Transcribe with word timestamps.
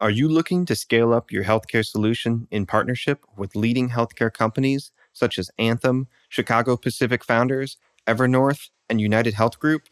Are 0.00 0.10
you 0.10 0.30
looking 0.30 0.64
to 0.64 0.74
scale 0.74 1.12
up 1.12 1.30
your 1.30 1.44
healthcare 1.44 1.84
solution 1.84 2.48
in 2.50 2.64
partnership 2.64 3.20
with 3.36 3.54
leading 3.54 3.90
healthcare 3.90 4.32
companies 4.32 4.92
such 5.12 5.38
as 5.38 5.50
Anthem, 5.58 6.08
Chicago 6.30 6.78
Pacific 6.78 7.22
Founders, 7.22 7.76
Evernorth, 8.06 8.70
and 8.88 8.98
United 8.98 9.34
Health 9.34 9.58
Group, 9.58 9.90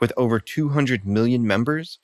with 0.00 0.14
over 0.16 0.40
200 0.40 1.04
million 1.04 1.46
members? 1.46 1.98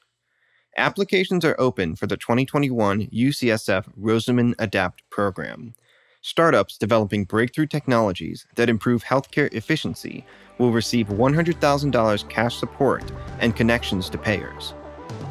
Applications 0.76 1.46
are 1.46 1.56
open 1.58 1.96
for 1.96 2.06
the 2.06 2.18
2021 2.18 3.06
UCSF 3.06 3.86
Rosenman 3.98 4.54
Adapt 4.58 5.02
program. 5.08 5.74
Startups 6.20 6.76
developing 6.76 7.24
breakthrough 7.24 7.66
technologies 7.66 8.46
that 8.56 8.68
improve 8.68 9.02
healthcare 9.02 9.50
efficiency 9.54 10.26
will 10.58 10.72
receive 10.72 11.06
$100,000 11.08 12.28
cash 12.28 12.56
support 12.56 13.10
and 13.38 13.56
connections 13.56 14.10
to 14.10 14.18
payers. 14.18 14.74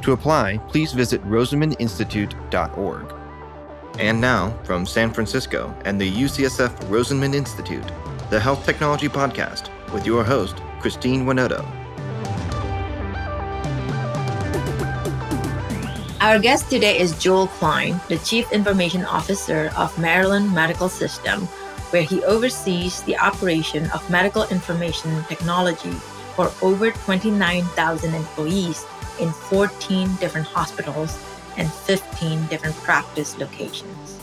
To 0.04 0.12
apply, 0.12 0.60
please 0.68 0.94
visit 0.94 1.24
rosenmaninstitute.org. 1.26 3.14
And 3.98 4.20
now, 4.20 4.52
from 4.64 4.86
San 4.86 5.14
Francisco 5.14 5.74
and 5.86 6.00
the 6.00 6.12
UCSF 6.12 6.70
Rosenman 6.90 7.34
Institute, 7.34 7.86
the 8.30 8.40
Health 8.40 8.66
Technology 8.66 9.08
Podcast 9.08 9.70
with 9.94 10.06
your 10.06 10.24
host, 10.24 10.62
Christine 10.80 11.26
Winoto. 11.26 11.66
Our 16.22 16.40
guest 16.40 16.70
today 16.70 17.00
is 17.00 17.18
Joel 17.20 17.48
Klein, 17.48 18.00
the 18.10 18.18
Chief 18.18 18.52
Information 18.52 19.06
Officer 19.06 19.72
of 19.78 19.98
Maryland 20.00 20.54
Medical 20.54 20.90
System, 20.90 21.42
where 21.92 22.02
he 22.02 22.24
oversees 22.24 23.02
the 23.04 23.18
operation 23.18 23.90
of 23.92 24.10
medical 24.10 24.44
information 24.50 25.24
technology 25.26 25.94
for 26.36 26.52
over 26.62 26.92
29,000 26.92 28.14
employees 28.14 28.86
in 29.20 29.32
14 29.32 30.16
different 30.16 30.48
hospitals 30.48 31.18
and 31.58 31.72
15 31.72 32.46
different 32.48 32.76
practice 32.78 33.38
locations. 33.38 34.20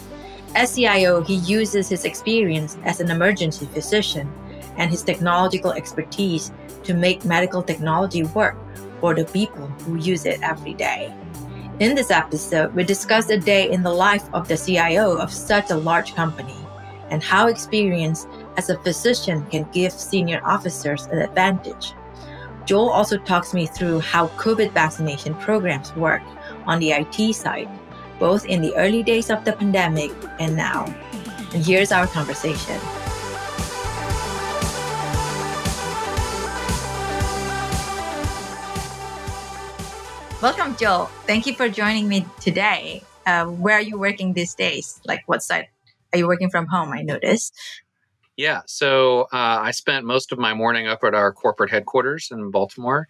As 0.55 0.75
CIO, 0.75 1.23
he 1.23 1.37
uses 1.37 1.89
his 1.89 2.05
experience 2.05 2.77
as 2.85 3.01
an 3.01 3.11
emergency 3.11 3.67
physician 3.67 4.31
and 4.77 4.91
his 4.91 5.03
technological 5.03 5.73
expertise 5.73 6.53
to 6.85 6.95
make 6.95 7.25
medical 7.25 7.63
technology 7.63 8.25
work 8.25 8.57
for 9.01 9.15
the 9.15 9.25
people 9.25 9.67
who 9.85 9.97
use 9.97 10.27
it 10.27 10.41
every 10.43 10.75
day. 10.75 11.13
In 11.81 11.95
this 11.95 12.11
episode, 12.11 12.75
we 12.75 12.85
discuss 12.85 13.31
a 13.31 13.39
day 13.39 13.71
in 13.71 13.83
the 13.83 13.91
life 13.91 14.25
of 14.35 14.47
the 14.47 14.57
CIO 14.57 15.17
of 15.17 15.33
such 15.33 15.71
a 15.71 15.77
large 15.77 16.15
company 16.15 16.57
and 17.11 17.23
how 17.23 17.49
experience 17.49 18.27
as 18.57 18.71
a 18.71 18.79
physician 18.79 19.45
can 19.47 19.67
give 19.73 19.93
senior 19.93 20.41
officers 20.45 21.07
an 21.07 21.19
advantage. 21.19 21.95
Joel 22.65 22.91
also 22.91 23.19
talks 23.19 23.53
me 23.53 23.67
through 23.67 24.01
how 24.01 24.29
COVID 24.39 24.71
vaccination 24.73 25.35
programs 25.35 25.95
work 25.97 26.23
on 26.67 26.79
the 26.79 26.93
IT 26.93 27.35
side, 27.35 27.69
both 28.19 28.47
in 28.47 28.63
the 28.63 28.75
early 28.77 29.03
days 29.03 29.31
of 29.31 29.45
the 29.45 29.53
pandemic 29.53 30.13
and 30.39 30.57
now. 30.57 30.85
And 31.53 31.65
here's 31.65 31.91
our 31.91 32.07
conversation. 32.07 32.79
Welcome, 40.41 40.77
Joel. 40.77 41.07
Thank 41.27 41.47
you 41.47 41.55
for 41.55 41.69
joining 41.69 42.09
me 42.09 42.27
today. 42.41 43.03
Uh, 43.27 43.47
where 43.47 43.77
are 43.77 43.83
you 43.83 43.99
working 43.99 44.33
these 44.33 44.55
days? 44.55 45.01
Like, 45.05 45.23
what 45.27 45.43
side? 45.43 45.69
Are 46.13 46.19
you 46.19 46.27
working 46.27 46.51
from 46.51 46.67
home? 46.67 46.93
I 46.93 47.03
noticed. 47.03 47.55
Yeah, 48.37 48.63
so 48.67 49.23
uh, 49.33 49.61
I 49.61 49.73
spent 49.73 50.07
most 50.07 50.33
of 50.33 50.39
my 50.39 50.55
morning 50.55 50.87
up 50.87 51.05
at 51.05 51.15
our 51.15 51.33
corporate 51.33 51.71
headquarters 51.71 52.29
in 52.31 52.51
Baltimore. 52.51 53.07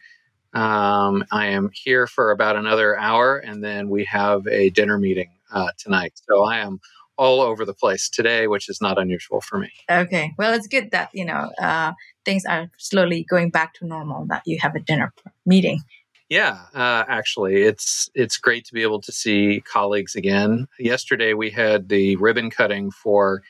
Um, 0.52 1.24
I 1.30 1.46
am 1.46 1.70
here 1.72 2.06
for 2.06 2.30
about 2.30 2.56
another 2.56 2.98
hour, 2.98 3.38
and 3.38 3.62
then 3.62 3.88
we 3.88 4.04
have 4.04 4.46
a 4.48 4.70
dinner 4.70 4.98
meeting 4.98 5.30
uh, 5.52 5.68
tonight. 5.78 6.20
So 6.28 6.42
I 6.42 6.58
am 6.58 6.80
all 7.16 7.40
over 7.40 7.64
the 7.64 7.74
place 7.74 8.08
today, 8.08 8.48
which 8.48 8.68
is 8.68 8.80
not 8.80 8.98
unusual 8.98 9.40
for 9.40 9.58
me. 9.58 9.70
Okay, 9.90 10.32
well, 10.38 10.52
it's 10.54 10.66
good 10.66 10.90
that 10.90 11.10
you 11.14 11.24
know 11.24 11.50
uh, 11.60 11.92
things 12.24 12.44
are 12.44 12.70
slowly 12.78 13.24
going 13.24 13.50
back 13.50 13.74
to 13.74 13.86
normal. 13.86 14.26
That 14.26 14.42
you 14.44 14.58
have 14.60 14.74
a 14.74 14.80
dinner 14.80 15.14
meeting. 15.46 15.80
Yeah, 16.28 16.58
uh, 16.74 17.04
actually, 17.08 17.62
it's 17.62 18.10
it's 18.14 18.36
great 18.36 18.64
to 18.66 18.74
be 18.74 18.82
able 18.82 19.00
to 19.02 19.12
see 19.12 19.62
colleagues 19.64 20.16
again. 20.16 20.66
Yesterday, 20.78 21.32
we 21.34 21.50
had 21.50 21.88
the 21.88 22.16
ribbon 22.16 22.50
cutting 22.50 22.90
for 22.90 23.42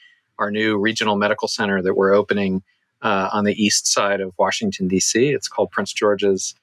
our 0.42 0.50
new 0.50 0.76
regional 0.76 1.14
medical 1.14 1.46
center 1.46 1.80
that 1.82 1.94
we're 1.94 2.12
opening 2.12 2.64
uh, 3.00 3.30
on 3.32 3.44
the 3.44 3.54
east 3.64 3.86
side 3.86 4.20
of 4.20 4.34
Washington 4.38 4.88
D.C. 4.88 5.28
It's 5.30 5.46
called 5.46 5.70
Prince 5.70 5.92
George's. 5.92 6.56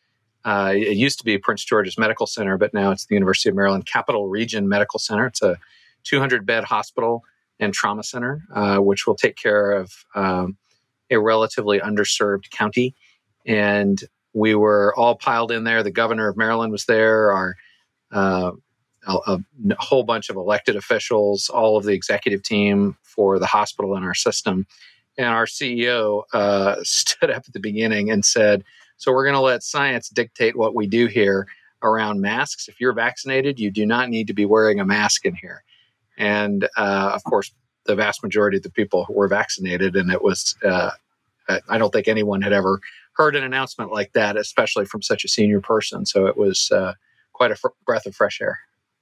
Uh, 0.44 0.74
it 0.76 0.98
used 0.98 1.18
to 1.20 1.24
be 1.24 1.38
Prince 1.38 1.64
George's 1.64 1.98
Medical 1.98 2.28
Center, 2.28 2.58
but 2.58 2.74
now 2.74 2.92
it's 2.92 3.06
the 3.06 3.16
University 3.16 3.48
of 3.48 3.56
Maryland 3.56 3.86
Capital 3.86 4.28
Region 4.28 4.68
Medical 4.68 5.00
Center. 5.00 5.28
It's 5.28 5.42
a 5.42 5.58
200 6.04 6.46
bed 6.46 6.66
hospital 6.66 7.24
and 7.58 7.74
trauma 7.74 8.04
center, 8.04 8.44
uh, 8.54 8.80
which 8.80 9.08
will 9.08 9.16
take 9.16 9.38
care 9.38 9.72
of 9.72 10.06
um, 10.14 10.58
a 11.10 11.18
relatively 11.18 11.80
underserved 11.80 12.50
county. 12.52 12.96
And 13.46 14.02
we 14.34 14.56
were 14.56 14.94
all 14.98 15.16
piled 15.16 15.52
in 15.54 15.64
there. 15.64 15.84
The 15.84 15.92
governor 15.92 16.28
of 16.28 16.36
Maryland 16.36 16.74
was 16.74 16.86
there. 16.86 17.32
Our 17.32 17.56
uh, 18.12 18.52
a, 19.08 19.18
a, 19.28 19.40
whole 19.80 20.04
bunch 20.04 20.30
of 20.30 20.36
elected 20.36 20.76
officials, 20.76 21.50
all 21.50 21.78
of 21.78 21.86
the 21.86 21.94
executive 21.94 22.44
team 22.44 22.98
for 23.04 23.40
the 23.40 23.46
hospital 23.46 23.96
and 23.96 24.06
our 24.06 24.14
system. 24.14 24.66
And 25.18 25.28
our 25.28 25.46
CEO 25.46 26.24
uh, 26.34 26.78
stood 26.84 27.30
up 27.30 27.44
at 27.48 27.54
the 27.54 27.60
beginning 27.60 28.12
and 28.12 28.26
said, 28.26 28.64
So 28.98 29.12
we're 29.12 29.26
going 29.26 29.36
to 29.36 29.42
let 29.42 29.64
science 29.64 30.10
dictate 30.10 30.56
what 30.56 30.76
we 30.76 30.88
do 30.88 31.08
here 31.08 31.48
around 31.82 32.22
masks. 32.22 32.68
If 32.68 32.80
you're 32.80 32.94
vaccinated, 32.94 33.60
you 33.60 33.72
do 33.72 33.86
not 33.86 34.10
need 34.10 34.28
to 34.28 34.34
be 34.34 34.46
wearing 34.46 34.80
a 34.80 34.86
mask 34.86 35.26
in 35.26 35.36
here. 35.36 35.64
And 36.18 36.68
uh, 36.76 37.12
of 37.14 37.24
course, 37.24 37.52
the 37.86 37.96
vast 37.96 38.22
majority 38.22 38.58
of 38.58 38.64
the 38.64 38.70
people 38.70 39.08
were 39.10 39.28
vaccinated, 39.28 39.96
and 39.96 40.12
it 40.12 40.22
was, 40.22 40.56
uh, 40.64 40.92
I 41.70 41.78
don't 41.78 41.92
think 41.92 42.08
anyone 42.08 42.42
had 42.42 42.54
ever 42.54 42.80
heard 43.14 43.36
an 43.36 43.44
announcement 43.44 43.92
like 43.92 44.14
that, 44.14 44.38
especially 44.38 44.86
from 44.86 45.02
such 45.02 45.24
a 45.24 45.28
senior 45.28 45.62
person. 45.62 46.06
So 46.06 46.28
it 46.28 46.38
was 46.38 46.72
uh, 46.72 46.94
quite 47.34 47.52
a 47.52 47.56
fr- 47.56 47.70
breath 47.86 48.06
of 48.06 48.16
fresh 48.16 48.42
air. 48.42 48.60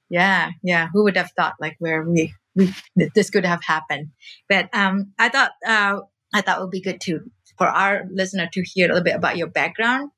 Yeah, 0.09 0.51
yeah. 0.63 0.87
Who 0.93 1.03
would 1.03 1.17
have 1.17 1.31
thought 1.35 1.55
like 1.59 1.75
where 1.79 2.03
we, 2.03 2.33
we 2.55 2.73
this 2.95 3.29
could 3.29 3.45
have 3.45 3.63
happened? 3.63 4.11
But 4.47 4.69
um, 4.73 5.13
I 5.19 5.29
thought 5.29 5.51
uh, 5.65 5.99
I 6.33 6.41
thought 6.41 6.59
it 6.59 6.61
would 6.61 6.71
be 6.71 6.81
good 6.81 7.01
to 7.01 7.21
for 7.57 7.67
our 7.67 8.05
listener 8.11 8.49
to 8.53 8.63
hear 8.63 8.85
a 8.85 8.89
little 8.89 9.03
bit 9.03 9.15
about 9.15 9.37
your 9.37 9.47
background 9.47 10.11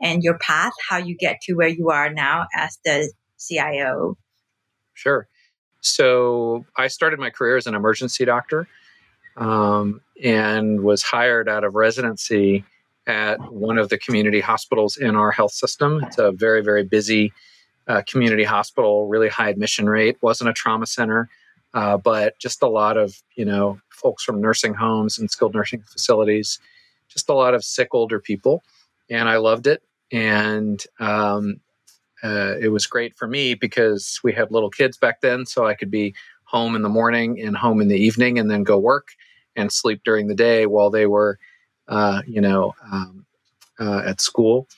and 0.00 0.22
your 0.22 0.38
path, 0.38 0.72
how 0.88 0.96
you 0.96 1.16
get 1.16 1.40
to 1.42 1.54
where 1.54 1.68
you 1.68 1.90
are 1.90 2.12
now 2.12 2.46
as 2.54 2.78
the 2.84 3.12
CIO. 3.38 4.16
Sure. 4.94 5.28
So 5.80 6.64
I 6.76 6.88
started 6.88 7.20
my 7.20 7.30
career 7.30 7.56
as 7.56 7.66
an 7.66 7.74
emergency 7.74 8.24
doctor 8.24 8.66
um, 9.36 10.00
and 10.22 10.80
was 10.80 11.02
hired 11.02 11.48
out 11.48 11.64
of 11.64 11.74
residency 11.74 12.64
at 13.06 13.52
one 13.52 13.78
of 13.78 13.88
the 13.88 13.98
community 13.98 14.40
hospitals 14.40 14.96
in 14.96 15.14
our 15.14 15.30
health 15.30 15.52
system. 15.52 16.02
It's 16.02 16.18
a 16.18 16.32
very, 16.32 16.62
very 16.62 16.82
busy 16.82 17.32
uh, 17.88 18.02
community 18.06 18.44
hospital, 18.44 19.08
really 19.08 19.28
high 19.28 19.48
admission 19.48 19.88
rate. 19.88 20.16
wasn't 20.20 20.50
a 20.50 20.52
trauma 20.52 20.86
center, 20.86 21.28
uh, 21.74 21.96
but 21.96 22.38
just 22.38 22.62
a 22.62 22.68
lot 22.68 22.96
of 22.96 23.22
you 23.34 23.44
know 23.44 23.78
folks 23.90 24.24
from 24.24 24.40
nursing 24.40 24.74
homes 24.74 25.18
and 25.18 25.30
skilled 25.30 25.54
nursing 25.54 25.82
facilities. 25.82 26.58
Just 27.08 27.28
a 27.28 27.34
lot 27.34 27.54
of 27.54 27.64
sick 27.64 27.88
older 27.92 28.20
people, 28.20 28.62
and 29.10 29.28
I 29.28 29.36
loved 29.36 29.66
it. 29.66 29.82
And 30.12 30.84
um, 31.00 31.60
uh, 32.22 32.54
it 32.60 32.68
was 32.68 32.86
great 32.86 33.16
for 33.16 33.26
me 33.26 33.54
because 33.54 34.20
we 34.24 34.32
had 34.32 34.50
little 34.50 34.70
kids 34.70 34.96
back 34.96 35.20
then, 35.20 35.46
so 35.46 35.66
I 35.66 35.74
could 35.74 35.90
be 35.90 36.14
home 36.44 36.76
in 36.76 36.82
the 36.82 36.88
morning 36.88 37.40
and 37.40 37.56
home 37.56 37.80
in 37.80 37.88
the 37.88 37.96
evening, 37.96 38.38
and 38.38 38.50
then 38.50 38.62
go 38.62 38.78
work 38.78 39.08
and 39.54 39.72
sleep 39.72 40.02
during 40.04 40.26
the 40.26 40.34
day 40.34 40.66
while 40.66 40.90
they 40.90 41.06
were 41.06 41.38
uh, 41.88 42.22
you 42.26 42.40
know, 42.40 42.74
um, 42.90 43.24
uh, 43.78 44.02
at 44.04 44.20
school. 44.20 44.68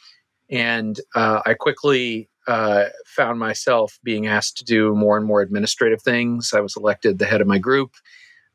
And 0.51 0.99
uh, 1.15 1.41
I 1.45 1.55
quickly 1.55 2.29
uh, 2.49 2.87
found 3.05 3.39
myself 3.39 3.99
being 4.03 4.27
asked 4.27 4.57
to 4.57 4.65
do 4.65 4.95
more 4.95 5.19
and 5.19 5.27
more 5.27 5.43
administrative 5.43 6.01
things. 6.03 6.55
I 6.55 6.61
was 6.61 6.77
elected 6.77 7.19
the 7.19 7.27
head 7.27 7.43
of 7.43 7.47
my 7.47 7.59
group. 7.59 7.93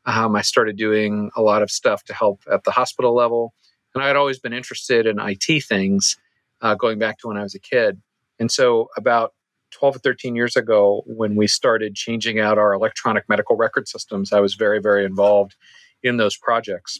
Um, 0.06 0.36
I 0.36 0.42
started 0.42 0.78
doing 0.78 1.30
a 1.36 1.42
lot 1.42 1.62
of 1.62 1.70
stuff 1.70 2.04
to 2.06 2.14
help 2.14 2.42
at 2.52 2.64
the 2.64 2.72
hospital 2.72 3.16
level. 3.16 3.54
And 3.94 4.04
I 4.04 4.08
had 4.08 4.16
always 4.16 4.40
been 4.40 4.52
interested 4.52 5.06
in 5.06 5.20
IT 5.20 5.64
things 5.64 6.18
uh, 6.62 6.74
going 6.74 6.98
back 6.98 7.20
to 7.20 7.28
when 7.28 7.38
I 7.38 7.44
was 7.44 7.54
a 7.54 7.60
kid. 7.60 8.02
And 8.40 8.52
so, 8.52 8.90
about 8.98 9.34
12 9.72 9.98
or 9.98 10.00
13 10.00 10.36
years 10.36 10.56
ago, 10.56 11.04
when 11.06 11.36
we 11.36 11.46
started 11.46 11.94
changing 11.94 12.40
out 12.40 12.58
our 12.58 12.74
electronic 12.74 13.30
medical 13.30 13.56
record 13.56 13.88
systems, 13.88 14.34
I 14.34 14.40
was 14.40 14.56
very, 14.56 14.80
very 14.80 15.06
involved 15.06 15.56
in 16.02 16.18
those 16.18 16.36
projects. 16.36 17.00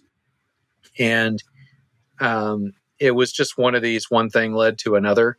And 1.00 1.42
um, 2.20 2.74
it 3.00 3.12
was 3.12 3.32
just 3.32 3.58
one 3.58 3.74
of 3.74 3.82
these, 3.82 4.12
one 4.12 4.30
thing 4.30 4.54
led 4.54 4.78
to 4.80 4.96
another, 4.96 5.38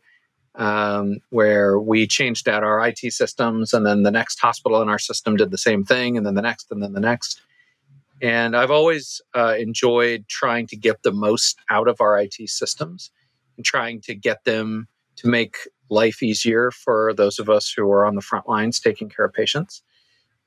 um, 0.57 1.17
where 1.29 1.79
we 1.79 2.07
changed 2.07 2.47
out 2.47 2.63
our 2.63 2.85
IT 2.87 2.99
systems, 3.13 3.73
and 3.73 3.85
then 3.85 4.03
the 4.03 4.11
next 4.11 4.39
hospital 4.39 4.81
in 4.81 4.89
our 4.89 4.99
system 4.99 5.35
did 5.35 5.51
the 5.51 5.57
same 5.57 5.83
thing, 5.83 6.17
and 6.17 6.25
then 6.25 6.35
the 6.35 6.41
next, 6.41 6.71
and 6.71 6.81
then 6.81 6.93
the 6.93 6.99
next. 6.99 7.41
And 8.21 8.55
I've 8.55 8.71
always 8.71 9.21
uh, 9.35 9.55
enjoyed 9.57 10.25
trying 10.29 10.67
to 10.67 10.77
get 10.77 11.03
the 11.03 11.11
most 11.11 11.59
out 11.69 11.87
of 11.87 11.99
our 11.99 12.17
IT 12.17 12.35
systems 12.47 13.11
and 13.57 13.65
trying 13.65 14.01
to 14.01 14.15
get 14.15 14.43
them 14.45 14.87
to 15.17 15.27
make 15.27 15.57
life 15.89 16.23
easier 16.23 16.71
for 16.71 17.13
those 17.13 17.39
of 17.39 17.49
us 17.49 17.71
who 17.71 17.89
are 17.91 18.05
on 18.05 18.15
the 18.15 18.21
front 18.21 18.47
lines 18.47 18.79
taking 18.79 19.09
care 19.09 19.25
of 19.25 19.33
patients, 19.33 19.81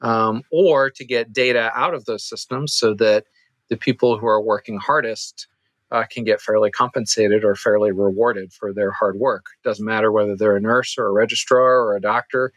um, 0.01 0.43
or 0.51 0.91
to 0.91 1.05
get 1.05 1.33
data 1.33 1.71
out 1.75 1.95
of 1.95 2.07
those 2.07 2.25
systems 2.25 2.73
so 2.73 2.95
that 2.95 3.25
the 3.69 3.77
people 3.77 4.19
who 4.19 4.27
are 4.27 4.41
working 4.41 4.79
hardest 4.79 5.47
uh, 5.91 6.05
can 6.11 6.25
get 6.25 6.41
fairly 6.41 6.71
compensated 6.71 7.45
or 7.45 7.55
fairly 7.55 7.93
rewarded 7.93 8.53
for 8.53 8.73
their 8.73 8.91
hard 8.91 9.17
work. 9.17 9.47
Doesn't 9.65 9.85
matter 9.85 10.13
whether 10.13 10.37
they're 10.37 10.57
a 10.57 10.61
nurse 10.61 10.97
or 10.99 11.07
a 11.07 11.13
registrar 11.13 11.81
or 11.81 11.97
a 11.97 12.01
doctor. 12.01 12.53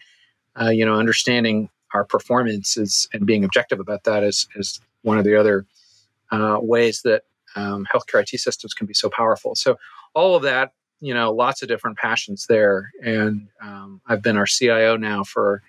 Uh, 0.59 0.69
you 0.69 0.85
know, 0.85 0.95
understanding 0.95 1.69
our 1.93 2.03
performance 2.03 2.77
is 2.77 3.07
and 3.13 3.25
being 3.25 3.43
objective 3.43 3.79
about 3.79 4.03
that 4.03 4.23
is 4.23 4.47
is 4.55 4.79
one 5.03 5.17
of 5.17 5.23
the 5.23 5.35
other 5.35 5.65
uh, 6.31 6.57
ways 6.61 7.01
that 7.03 7.23
um, 7.55 7.85
healthcare 7.93 8.21
IT 8.21 8.39
systems 8.39 8.73
can 8.73 8.87
be 8.87 8.93
so 8.93 9.09
powerful. 9.09 9.55
So 9.55 9.77
all 10.13 10.35
of 10.35 10.43
that, 10.43 10.73
you 10.99 11.13
know, 11.13 11.31
lots 11.33 11.61
of 11.61 11.67
different 11.67 11.97
passions 11.97 12.45
there. 12.47 12.91
And 13.03 13.47
um, 13.61 14.01
I've 14.07 14.21
been 14.21 14.37
our 14.37 14.45
CIO 14.45 14.97
now 14.97 15.23
for 15.23 15.61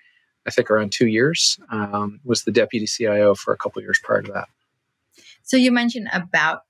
I 0.45 0.51
think 0.51 0.69
around 0.69 0.91
two 0.91 1.07
years. 1.07 1.57
Um, 1.69 2.19
was 2.23 2.43
the 2.43 2.51
deputy 2.51 2.85
CIO 2.85 3.35
for 3.35 3.53
a 3.53 3.57
couple 3.57 3.81
years 3.81 3.99
prior 4.03 4.21
to 4.21 4.31
that. 4.33 4.49
So 5.43 5.57
you 5.57 5.71
mentioned 5.71 6.09
about 6.13 6.63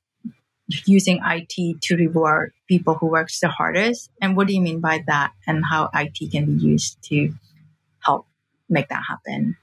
using 0.85 1.19
IT 1.25 1.81
to 1.81 1.95
reward 1.95 2.53
people 2.67 2.95
who 2.95 3.07
work 3.07 3.29
the 3.41 3.49
hardest. 3.49 4.09
And 4.21 4.35
what 4.35 4.47
do 4.47 4.53
you 4.53 4.61
mean 4.61 4.79
by 4.79 5.03
that? 5.07 5.31
And 5.47 5.63
how 5.69 5.89
IT 5.93 6.31
can 6.31 6.45
be 6.45 6.63
used 6.63 7.01
to 7.09 7.33
help 7.99 8.27
make 8.69 8.89
that 8.89 9.03
happen? 9.07 9.57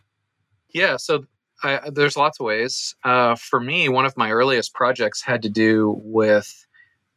Yeah, 0.73 0.97
so 0.97 1.25
I, 1.63 1.91
there's 1.91 2.17
lots 2.17 2.41
of 2.41 2.47
ways. 2.47 2.95
Uh, 3.05 3.35
for 3.37 3.61
me, 3.61 3.89
one 3.89 4.07
of 4.07 4.17
my 4.17 4.31
earliest 4.31 4.73
projects 4.75 5.23
had 5.23 5.43
to 5.43 5.49
do 5.49 6.01
with 6.03 6.67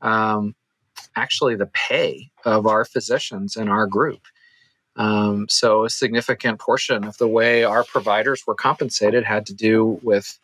um, 0.01 0.55
actually 1.15 1.55
the 1.55 1.69
pay 1.73 2.29
of 2.45 2.67
our 2.67 2.85
physicians 2.85 3.55
in 3.55 3.69
our 3.69 3.87
group. 3.87 4.21
Um, 4.95 5.47
so, 5.49 5.85
a 5.85 5.89
significant 5.89 6.59
portion 6.59 7.03
of 7.03 7.17
the 7.17 7.27
way 7.27 7.63
our 7.63 7.83
providers 7.83 8.43
were 8.45 8.53
compensated 8.53 9.23
had 9.23 9.47
to 9.47 9.53
do 9.53 9.99
with 10.03 10.37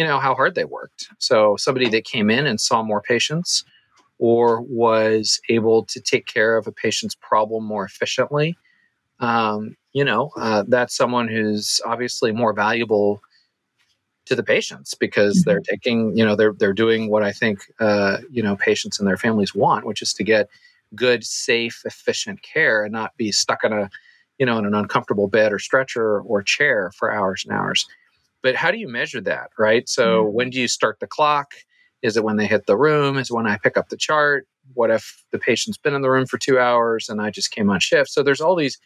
you 0.00 0.06
know 0.06 0.18
how 0.18 0.34
hard 0.34 0.54
they 0.54 0.64
worked 0.64 1.08
so 1.18 1.56
somebody 1.58 1.86
that 1.90 2.06
came 2.06 2.30
in 2.30 2.46
and 2.46 2.58
saw 2.58 2.82
more 2.82 3.02
patients 3.02 3.66
or 4.18 4.62
was 4.62 5.38
able 5.50 5.84
to 5.84 6.00
take 6.00 6.24
care 6.24 6.56
of 6.56 6.66
a 6.66 6.72
patient's 6.72 7.14
problem 7.14 7.62
more 7.62 7.84
efficiently 7.84 8.56
um, 9.18 9.76
you 9.92 10.02
know 10.02 10.30
uh, 10.38 10.64
that's 10.68 10.96
someone 10.96 11.28
who's 11.28 11.82
obviously 11.84 12.32
more 12.32 12.54
valuable 12.54 13.20
to 14.24 14.34
the 14.34 14.42
patients 14.42 14.94
because 14.94 15.40
mm-hmm. 15.40 15.50
they're 15.50 15.60
taking 15.60 16.16
you 16.16 16.24
know 16.24 16.34
they're 16.34 16.54
they're 16.54 16.72
doing 16.72 17.10
what 17.10 17.22
i 17.22 17.30
think 17.30 17.58
uh, 17.78 18.16
you 18.30 18.42
know 18.42 18.56
patients 18.56 18.98
and 18.98 19.06
their 19.06 19.18
families 19.18 19.54
want 19.54 19.84
which 19.84 20.00
is 20.00 20.14
to 20.14 20.24
get 20.24 20.48
good 20.94 21.22
safe 21.24 21.82
efficient 21.84 22.40
care 22.40 22.84
and 22.84 22.92
not 22.94 23.14
be 23.18 23.30
stuck 23.30 23.64
in 23.64 23.72
a 23.74 23.90
you 24.38 24.46
know 24.46 24.56
in 24.56 24.64
an 24.64 24.72
uncomfortable 24.72 25.28
bed 25.28 25.52
or 25.52 25.58
stretcher 25.58 26.22
or 26.22 26.42
chair 26.42 26.90
for 26.96 27.12
hours 27.12 27.44
and 27.44 27.54
hours 27.54 27.86
but 28.42 28.54
how 28.54 28.70
do 28.70 28.78
you 28.78 28.88
measure 28.88 29.20
that, 29.22 29.50
right? 29.58 29.88
So 29.88 30.24
mm-hmm. 30.24 30.34
when 30.34 30.50
do 30.50 30.60
you 30.60 30.68
start 30.68 31.00
the 31.00 31.06
clock? 31.06 31.52
Is 32.02 32.16
it 32.16 32.24
when 32.24 32.36
they 32.36 32.46
hit 32.46 32.66
the 32.66 32.76
room? 32.76 33.18
Is 33.18 33.30
it 33.30 33.34
when 33.34 33.46
I 33.46 33.58
pick 33.58 33.76
up 33.76 33.88
the 33.88 33.96
chart? 33.96 34.46
What 34.74 34.90
if 34.90 35.24
the 35.32 35.38
patient's 35.38 35.78
been 35.78 35.94
in 35.94 36.02
the 36.02 36.10
room 36.10 36.26
for 36.26 36.38
two 36.38 36.58
hours 36.58 37.08
and 37.08 37.20
I 37.20 37.30
just 37.30 37.50
came 37.50 37.68
on 37.70 37.80
shift? 37.80 38.10
So 38.10 38.22
there's 38.22 38.40
all 38.40 38.56
these, 38.56 38.78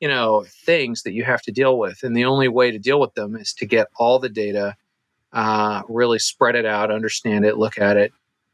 you 0.00 0.08
know, 0.08 0.44
things 0.64 1.02
that 1.02 1.12
you 1.12 1.24
have 1.24 1.42
to 1.42 1.52
deal 1.52 1.78
with, 1.78 2.02
and 2.02 2.16
the 2.16 2.24
only 2.24 2.48
way 2.48 2.70
to 2.70 2.78
deal 2.78 2.98
with 2.98 3.14
them 3.14 3.36
is 3.36 3.52
to 3.54 3.66
get 3.66 3.88
all 3.96 4.18
the 4.18 4.28
data, 4.28 4.76
uh, 5.32 5.82
really 5.88 6.18
spread 6.18 6.54
it 6.54 6.64
out, 6.64 6.90
understand 6.90 7.44
it, 7.44 7.58
look 7.58 7.78
at 7.78 7.96
it, 7.96 8.12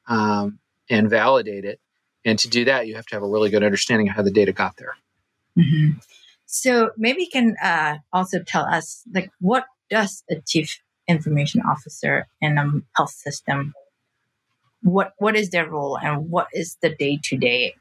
um, 0.08 0.58
and 0.90 1.08
validate 1.08 1.64
it. 1.64 1.80
And 2.24 2.38
to 2.38 2.48
do 2.48 2.64
that, 2.64 2.86
you 2.86 2.96
have 2.96 3.06
to 3.06 3.16
have 3.16 3.22
a 3.22 3.28
really 3.28 3.50
good 3.50 3.62
understanding 3.62 4.08
of 4.08 4.16
how 4.16 4.22
the 4.22 4.30
data 4.30 4.52
got 4.52 4.76
there. 4.76 4.96
Mm-hmm. 5.56 5.98
So 6.46 6.90
maybe 6.96 7.22
you 7.22 7.28
can 7.30 7.56
uh, 7.62 7.98
also 8.12 8.42
tell 8.42 8.64
us 8.64 9.02
like 9.12 9.30
what 9.40 9.66
does 9.90 10.22
a 10.30 10.36
chief 10.46 10.80
information 11.08 11.62
officer 11.62 12.26
in 12.40 12.58
a 12.58 12.70
health 12.96 13.10
system? 13.10 13.74
What 14.82 15.12
what 15.18 15.36
is 15.36 15.50
their 15.50 15.68
role 15.68 15.98
and 15.98 16.30
what 16.30 16.48
is 16.52 16.76
the 16.82 16.90
day 16.90 17.18
to 17.24 17.36
day 17.36 17.74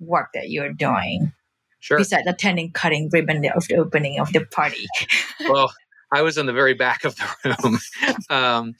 work 0.00 0.30
that 0.34 0.50
you're 0.50 0.72
doing? 0.72 1.32
Sure. 1.80 1.98
Besides 1.98 2.26
attending 2.26 2.72
cutting 2.72 3.08
ribbon 3.10 3.44
of 3.54 3.66
the 3.68 3.76
opening 3.76 4.20
of 4.20 4.32
the 4.32 4.44
party. 4.44 4.86
well, 5.48 5.72
I 6.12 6.22
was 6.22 6.36
in 6.36 6.46
the 6.46 6.52
very 6.52 6.74
back 6.74 7.04
of 7.04 7.16
the 7.16 7.56
room. 7.62 7.78
um, 8.30 8.74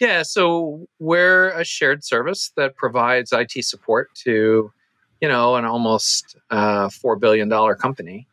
yeah, 0.00 0.22
so 0.22 0.86
we're 0.98 1.50
a 1.50 1.62
shared 1.62 2.02
service 2.04 2.52
that 2.56 2.74
provides 2.74 3.32
IT 3.32 3.64
support 3.64 4.08
to, 4.24 4.72
you 5.20 5.28
know, 5.28 5.56
an 5.56 5.64
almost 5.64 6.36
uh, 6.50 6.88
four 6.88 7.16
billion 7.16 7.48
dollar 7.48 7.76
company. 7.76 8.26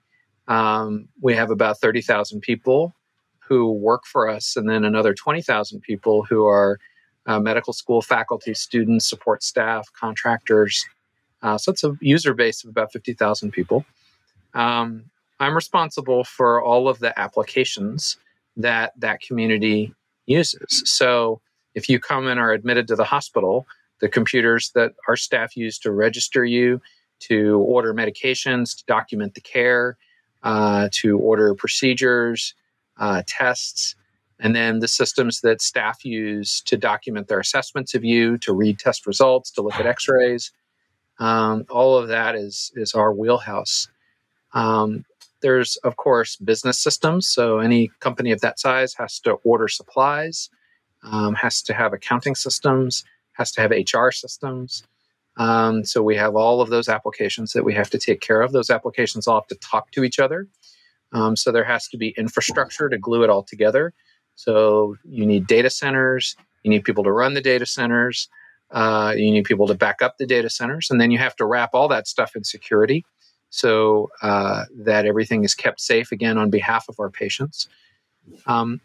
Um, 0.48 1.10
we 1.22 1.36
have 1.36 1.52
about 1.52 1.80
thirty 1.80 2.02
thousand 2.02 2.40
people 2.42 2.96
who 3.48 3.72
work 3.72 4.06
for 4.06 4.30
us, 4.30 4.56
and 4.56 4.70
then 4.70 4.84
another 4.84 5.14
20,000 5.14 5.82
people 5.82 6.24
who 6.24 6.46
are 6.46 6.80
uh, 7.26 7.40
medical 7.40 7.74
school 7.74 8.02
faculty, 8.02 8.54
students, 8.54 9.08
support 9.08 9.44
staff, 9.44 9.88
contractors. 9.94 10.86
Uh, 11.42 11.58
so 11.58 11.72
it's 11.72 11.84
a 11.84 11.98
user 12.02 12.34
base 12.34 12.64
of 12.64 12.70
about 12.70 12.92
50,000 12.92 13.52
people. 13.52 13.86
Um, 14.54 15.06
I'm 15.40 15.54
responsible 15.54 16.24
for 16.24 16.62
all 16.62 16.90
of 16.90 17.00
the 17.00 17.18
applications 17.20 18.18
that 18.56 18.94
that 19.00 19.22
community 19.22 19.94
uses. 20.26 20.84
So 20.86 21.42
if 21.76 21.90
you 21.90 22.00
come 22.00 22.28
and 22.28 22.40
are 22.40 22.52
admitted 22.52 22.88
to 22.88 22.96
the 22.96 23.04
hospital, 23.04 23.68
the 24.02 24.10
computers 24.10 24.72
that 24.74 24.94
our 25.08 25.16
staff 25.16 25.56
use 25.56 25.78
to 25.80 25.92
register 25.92 26.44
you, 26.44 26.82
to 27.20 27.60
order 27.60 27.94
medications, 27.94 28.78
to 28.78 28.84
document 28.86 29.36
the 29.36 29.42
care, 29.42 29.98
uh, 30.44 30.90
to 30.92 31.20
order 31.20 31.54
procedures, 31.54 32.54
uh, 33.00 33.24
tests, 33.28 33.96
and 34.40 34.56
then 34.56 34.80
the 34.80 34.88
systems 34.88 35.42
that 35.42 35.62
staff 35.62 36.06
use 36.06 36.62
to 36.62 36.78
document 36.78 37.28
their 37.28 37.40
assessments 37.40 37.96
of 37.96 38.04
you, 38.04 38.38
to 38.40 38.54
read 38.54 38.80
test 38.80 39.08
results, 39.08 39.52
to 39.52 39.62
look 39.62 39.76
at 39.76 39.86
X-rays. 39.86 40.52
Um, 41.20 41.66
all 41.70 41.98
of 41.98 42.08
that 42.10 42.36
is 42.36 42.72
is 42.76 42.94
our 42.94 43.14
wheelhouse. 43.14 43.88
Um, 44.54 45.06
there's 45.42 45.78
of 45.78 45.98
course 45.98 46.36
business 46.36 46.80
systems. 46.80 47.28
So 47.28 47.60
any 47.60 47.92
company 48.00 48.32
of 48.32 48.42
that 48.42 48.60
size 48.60 48.94
has 48.96 49.20
to 49.22 49.34
order 49.44 49.68
supplies, 49.68 50.50
um, 51.04 51.36
has 51.36 51.62
to 51.64 51.74
have 51.74 51.94
accounting 51.94 52.36
systems, 52.36 53.04
has 53.34 53.52
to 53.54 53.62
have 53.62 53.72
HR 53.72 54.12
systems. 54.12 54.84
Um, 55.38 55.86
so 55.86 56.02
we 56.02 56.16
have 56.16 56.36
all 56.36 56.62
of 56.62 56.70
those 56.70 56.90
applications 56.90 57.54
that 57.54 57.64
we 57.64 57.74
have 57.76 57.90
to 57.92 58.00
take 58.00 58.22
care 58.22 58.42
of. 58.42 58.52
Those 58.52 58.72
applications 58.72 59.28
all 59.28 59.42
have 59.42 59.48
to 59.48 59.56
talk 59.56 59.92
to 59.92 60.04
each 60.04 60.20
other. 60.20 60.48
Um, 61.14 61.36
so 61.36 61.52
there 61.52 61.64
has 61.64 61.88
to 61.90 61.98
be 61.98 62.14
infrastructure 62.18 62.90
to 62.90 62.98
glue 62.98 63.24
it 63.24 63.30
all 63.30 63.44
together. 63.44 63.94
So 64.36 64.96
you 65.04 65.26
need 65.26 65.48
data 65.48 65.70
centers, 65.70 66.36
you 66.64 66.70
need 66.70 66.84
people 66.84 67.04
to 67.04 67.12
run 67.12 67.34
the 67.34 67.42
data 67.42 67.66
centers, 67.66 68.30
uh, 68.72 69.14
you 69.16 69.32
need 69.32 69.46
people 69.46 69.68
to 69.68 69.74
back 69.74 70.02
up 70.02 70.18
the 70.18 70.28
data 70.28 70.50
centers, 70.50 70.92
and 70.92 71.00
then 71.00 71.12
you 71.12 71.18
have 71.18 71.36
to 71.38 71.46
wrap 71.46 71.72
all 71.74 71.88
that 71.88 72.08
stuff 72.08 72.36
in 72.36 72.44
security 72.44 73.06
so 73.50 74.10
uh, 74.22 74.66
that 74.76 75.06
everything 75.06 75.44
is 75.44 75.56
kept 75.56 75.80
safe 75.80 76.12
again 76.12 76.38
on 76.38 76.50
behalf 76.50 76.90
of 76.90 77.00
our 77.00 77.10
patients. 77.10 77.70
Um, 78.46 78.82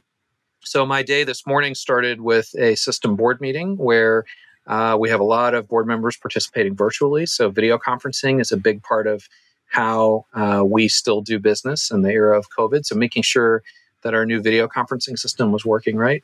so 0.61 0.87
my 0.87 1.03
day 1.03 1.25
this 1.25 1.47
morning 1.47 1.75
started 1.75 2.21
with 2.21 2.55
a 2.57 2.77
system 2.77 3.17
board 3.17 3.41
meeting 3.41 3.77
where 3.77 4.25
uh, 4.69 4.97
we 4.99 5.09
have 5.09 5.19
a 5.19 5.25
lot 5.25 5.55
of 5.55 5.69
board 5.69 5.89
members 5.89 6.17
participating 6.17 6.77
virtually. 6.77 7.27
So 7.27 7.51
video 7.51 7.79
conferencing 7.79 8.41
is 8.41 8.53
a 8.53 8.57
big 8.57 8.83
part 8.83 9.09
of 9.09 9.29
how 9.73 10.27
uh, 10.35 10.63
we 10.63 10.87
still 10.87 11.23
do 11.23 11.39
business 11.39 11.91
in 11.91 12.03
the 12.03 12.11
era 12.11 12.39
of 12.39 12.51
COVID. 12.51 12.85
So 12.85 12.95
making 12.95 13.23
sure 13.23 13.63
that 14.03 14.13
our 14.13 14.27
new 14.27 14.39
video 14.43 14.69
conferencing 14.69 15.19
system 15.19 15.51
was 15.51 15.65
working 15.65 15.97
right. 15.97 16.23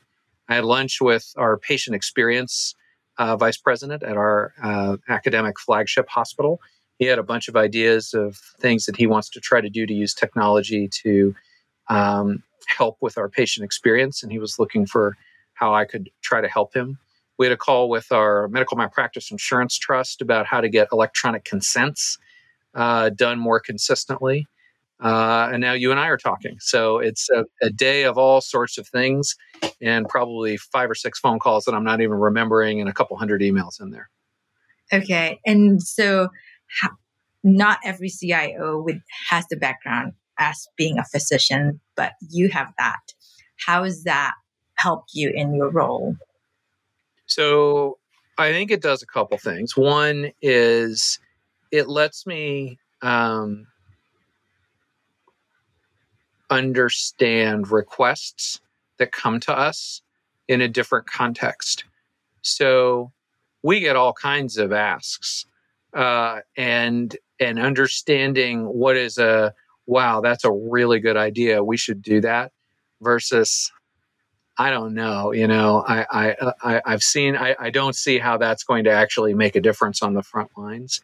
I 0.50 0.56
had 0.56 0.66
lunch 0.66 1.00
with 1.00 1.32
our 1.38 1.56
patient 1.56 1.96
experience 1.96 2.74
uh, 3.16 3.38
vice 3.38 3.56
president 3.56 4.02
at 4.02 4.18
our 4.18 4.52
uh, 4.62 4.98
academic 5.08 5.58
flagship 5.58 6.10
hospital. 6.10 6.60
He 6.98 7.06
had 7.06 7.18
a 7.18 7.22
bunch 7.22 7.48
of 7.48 7.56
ideas 7.56 8.12
of 8.12 8.36
things 8.60 8.84
that 8.84 8.96
he 8.96 9.06
wants 9.06 9.30
to 9.30 9.40
try 9.40 9.62
to 9.62 9.70
do 9.70 9.86
to 9.86 9.94
use 9.94 10.12
technology 10.12 10.86
to 11.04 11.34
um, 11.88 12.42
help 12.66 12.98
with 13.00 13.16
our 13.16 13.30
patient 13.30 13.64
experience, 13.64 14.22
and 14.22 14.30
he 14.30 14.38
was 14.38 14.58
looking 14.58 14.84
for 14.84 15.16
how 15.54 15.74
I 15.74 15.86
could 15.86 16.10
try 16.20 16.42
to 16.42 16.48
help 16.48 16.76
him. 16.76 16.98
We 17.38 17.46
had 17.46 17.52
a 17.52 17.56
call 17.56 17.88
with 17.88 18.12
our 18.12 18.46
medical 18.48 18.76
malpractice 18.76 19.30
insurance 19.30 19.78
trust 19.78 20.20
about 20.20 20.44
how 20.44 20.60
to 20.60 20.68
get 20.68 20.88
electronic 20.92 21.44
consents 21.44 22.18
uh, 22.78 23.10
done 23.10 23.40
more 23.40 23.58
consistently. 23.58 24.46
Uh, 25.02 25.48
and 25.52 25.60
now 25.60 25.72
you 25.72 25.90
and 25.90 25.98
I 25.98 26.06
are 26.06 26.16
talking. 26.16 26.58
So 26.60 26.98
it's 26.98 27.28
a, 27.28 27.44
a, 27.60 27.70
day 27.70 28.04
of 28.04 28.16
all 28.16 28.40
sorts 28.40 28.78
of 28.78 28.86
things 28.86 29.34
and 29.80 30.08
probably 30.08 30.56
five 30.56 30.88
or 30.88 30.94
six 30.94 31.18
phone 31.18 31.40
calls 31.40 31.64
that 31.64 31.74
I'm 31.74 31.84
not 31.84 32.00
even 32.00 32.16
remembering 32.16 32.80
and 32.80 32.88
a 32.88 32.92
couple 32.92 33.16
hundred 33.16 33.40
emails 33.40 33.80
in 33.80 33.90
there. 33.90 34.10
Okay. 34.92 35.40
And 35.44 35.82
so 35.82 36.28
how, 36.80 36.90
not 37.42 37.78
every 37.84 38.10
CIO 38.10 38.80
with, 38.80 39.00
has 39.28 39.46
the 39.48 39.56
background 39.56 40.12
as 40.38 40.68
being 40.76 40.98
a 40.98 41.04
physician, 41.04 41.80
but 41.96 42.12
you 42.30 42.48
have 42.48 42.72
that. 42.78 43.00
How 43.56 43.84
has 43.84 44.04
that 44.04 44.34
helped 44.74 45.14
you 45.14 45.30
in 45.34 45.54
your 45.54 45.70
role? 45.70 46.16
So 47.26 47.98
I 48.36 48.52
think 48.52 48.70
it 48.70 48.82
does 48.82 49.02
a 49.02 49.06
couple 49.06 49.36
things. 49.38 49.76
One 49.76 50.30
is 50.42 51.18
it 51.70 51.88
lets 51.88 52.26
me 52.26 52.78
um, 53.02 53.66
understand 56.50 57.70
requests 57.70 58.60
that 58.98 59.12
come 59.12 59.40
to 59.40 59.56
us 59.56 60.02
in 60.48 60.60
a 60.60 60.68
different 60.68 61.06
context. 61.06 61.84
So 62.42 63.12
we 63.62 63.80
get 63.80 63.96
all 63.96 64.12
kinds 64.12 64.56
of 64.56 64.72
asks, 64.72 65.46
uh, 65.94 66.40
and 66.56 67.16
and 67.40 67.58
understanding 67.58 68.64
what 68.64 68.96
is 68.96 69.18
a 69.18 69.54
wow, 69.86 70.20
that's 70.20 70.44
a 70.44 70.52
really 70.52 71.00
good 71.00 71.16
idea. 71.16 71.64
We 71.64 71.76
should 71.76 72.02
do 72.02 72.20
that 72.20 72.52
versus 73.00 73.72
I 74.58 74.70
don't 74.70 74.94
know. 74.94 75.32
You 75.32 75.46
know, 75.46 75.84
I, 75.86 76.04
I, 76.10 76.80
I 76.84 76.90
have 76.90 77.02
seen. 77.02 77.36
I, 77.36 77.54
I 77.60 77.70
don't 77.70 77.94
see 77.94 78.18
how 78.18 78.36
that's 78.38 78.64
going 78.64 78.84
to 78.84 78.90
actually 78.90 79.32
make 79.32 79.54
a 79.54 79.60
difference 79.60 80.02
on 80.02 80.14
the 80.14 80.22
front 80.22 80.50
lines. 80.56 81.00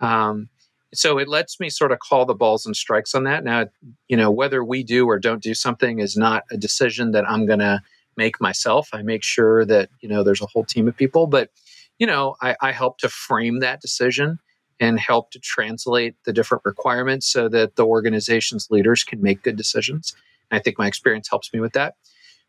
Um, 0.00 0.48
so 0.92 1.18
it 1.18 1.28
lets 1.28 1.60
me 1.60 1.70
sort 1.70 1.92
of 1.92 2.00
call 2.00 2.26
the 2.26 2.34
balls 2.34 2.66
and 2.66 2.74
strikes 2.74 3.14
on 3.14 3.24
that. 3.24 3.44
Now, 3.44 3.66
you 4.08 4.16
know, 4.16 4.30
whether 4.30 4.64
we 4.64 4.82
do 4.82 5.06
or 5.06 5.18
don't 5.18 5.42
do 5.42 5.54
something 5.54 6.00
is 6.00 6.16
not 6.16 6.44
a 6.50 6.56
decision 6.56 7.12
that 7.12 7.28
I'm 7.28 7.46
going 7.46 7.60
to 7.60 7.80
make 8.16 8.40
myself. 8.40 8.88
I 8.92 9.02
make 9.02 9.22
sure 9.22 9.64
that 9.66 9.88
you 10.00 10.08
know 10.08 10.22
there's 10.22 10.42
a 10.42 10.46
whole 10.46 10.64
team 10.64 10.88
of 10.88 10.96
people, 10.96 11.26
but 11.26 11.50
you 11.98 12.06
know, 12.06 12.34
I, 12.42 12.56
I 12.60 12.72
help 12.72 12.98
to 12.98 13.08
frame 13.08 13.60
that 13.60 13.80
decision 13.80 14.38
and 14.80 14.98
help 14.98 15.30
to 15.30 15.38
translate 15.38 16.16
the 16.24 16.32
different 16.32 16.64
requirements 16.64 17.30
so 17.30 17.48
that 17.50 17.76
the 17.76 17.84
organization's 17.84 18.68
leaders 18.70 19.04
can 19.04 19.22
make 19.22 19.42
good 19.42 19.56
decisions. 19.56 20.14
And 20.50 20.58
I 20.58 20.62
think 20.62 20.78
my 20.78 20.86
experience 20.86 21.28
helps 21.28 21.52
me 21.52 21.60
with 21.60 21.74
that. 21.74 21.94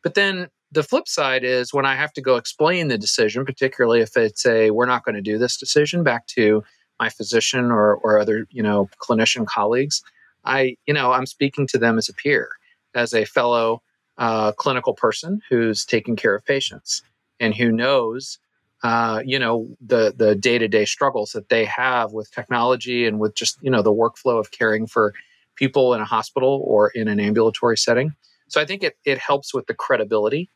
But 0.02 0.16
then 0.16 0.48
the 0.72 0.84
flip 0.84 1.08
side 1.08 1.44
is 1.44 1.74
when 1.74 1.86
I 1.86 1.96
have 1.96 2.14
to 2.14 2.22
go 2.22 2.38
explain 2.38 2.88
the 2.88 2.98
decision, 2.98 3.46
particularly 3.46 4.00
if 4.00 4.16
it's 4.16 4.46
a 4.46 4.72
we're 4.72 4.86
not 4.86 5.04
going 5.04 5.16
to 5.16 5.22
do 5.22 5.38
this 5.38 5.58
decision 5.58 6.04
back 6.04 6.26
to 6.28 6.64
my 7.04 7.10
physician 7.10 7.66
or, 7.72 7.96
or 7.96 8.20
other, 8.20 8.38
you 8.52 8.64
know, 8.68 8.90
clinician 9.06 9.46
colleagues, 9.46 10.02
I, 10.46 10.78
you 10.88 10.94
know, 10.94 11.12
I'm 11.12 11.26
speaking 11.26 11.66
to 11.68 11.78
them 11.78 11.98
as 11.98 12.08
a 12.10 12.14
peer, 12.14 12.48
as 12.94 13.14
a 13.14 13.26
fellow 13.26 13.82
uh, 14.18 14.52
clinical 14.64 14.94
person 14.94 15.42
who's 15.50 15.80
taking 15.84 16.16
care 16.16 16.36
of 16.36 16.46
patients 16.46 17.02
and 17.40 17.56
who 17.56 17.72
knows, 17.72 18.38
uh, 18.84 19.22
you 19.26 19.40
know, 19.44 19.56
the 19.92 20.14
the 20.16 20.36
day 20.36 20.58
to 20.58 20.68
day 20.68 20.86
struggles 20.86 21.32
that 21.32 21.50
they 21.50 21.66
have 21.66 22.14
with 22.14 22.32
technology 22.32 23.06
and 23.08 23.20
with 23.20 23.34
just 23.36 23.58
you 23.62 23.72
know 23.74 23.84
the 23.84 23.94
workflow 24.04 24.40
of 24.40 24.52
caring 24.52 24.88
for 24.88 25.14
people 25.56 25.94
in 25.94 26.02
a 26.02 26.06
hospital 26.06 26.64
or 26.66 26.90
in 26.90 27.08
an 27.08 27.20
ambulatory 27.20 27.78
setting. 27.78 28.14
So 28.48 28.60
I 28.60 28.66
think 28.66 28.84
it, 28.84 28.98
it 29.06 29.18
helps 29.18 29.54
with 29.54 29.66
the 29.68 29.74
credibility 29.74 30.50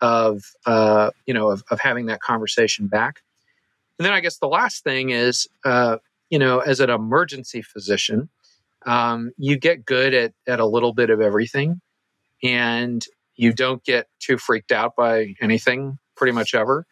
of, 0.00 0.42
uh, 0.66 1.10
you 1.26 1.34
know, 1.34 1.50
of, 1.50 1.62
of 1.70 1.80
having 1.80 2.06
that 2.06 2.20
conversation 2.20 2.86
back. 2.86 3.22
And 3.98 4.06
then 4.06 4.12
I 4.12 4.20
guess 4.20 4.38
the 4.38 4.48
last 4.48 4.84
thing 4.84 5.10
is, 5.10 5.48
uh, 5.64 5.98
you 6.30 6.38
know, 6.38 6.60
as 6.60 6.80
an 6.80 6.90
emergency 6.90 7.62
physician, 7.62 8.28
um, 8.86 9.32
you 9.36 9.56
get 9.56 9.84
good 9.84 10.14
at, 10.14 10.32
at 10.46 10.60
a 10.60 10.66
little 10.66 10.92
bit 10.92 11.10
of 11.10 11.20
everything 11.20 11.80
and 12.42 13.04
you 13.36 13.52
don't 13.52 13.82
get 13.84 14.08
too 14.18 14.38
freaked 14.38 14.72
out 14.72 14.96
by 14.96 15.34
anything 15.40 15.98
pretty 16.16 16.32
much 16.32 16.54
ever. 16.54 16.86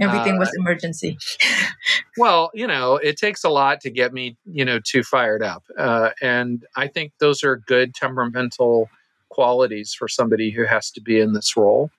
Everything 0.00 0.36
uh, 0.36 0.38
was 0.38 0.50
emergency. 0.56 1.18
well, 2.16 2.50
you 2.54 2.66
know, 2.66 2.96
it 2.96 3.16
takes 3.16 3.42
a 3.42 3.48
lot 3.48 3.80
to 3.80 3.90
get 3.90 4.12
me, 4.12 4.36
you 4.44 4.64
know, 4.64 4.78
too 4.78 5.02
fired 5.02 5.42
up. 5.42 5.64
Uh, 5.76 6.10
and 6.22 6.64
I 6.76 6.86
think 6.86 7.12
those 7.18 7.42
are 7.42 7.56
good 7.56 7.94
temperamental 7.94 8.88
qualities 9.28 9.94
for 9.94 10.06
somebody 10.06 10.50
who 10.50 10.64
has 10.64 10.90
to 10.92 11.00
be 11.00 11.18
in 11.18 11.32
this 11.32 11.56
role. 11.56 11.90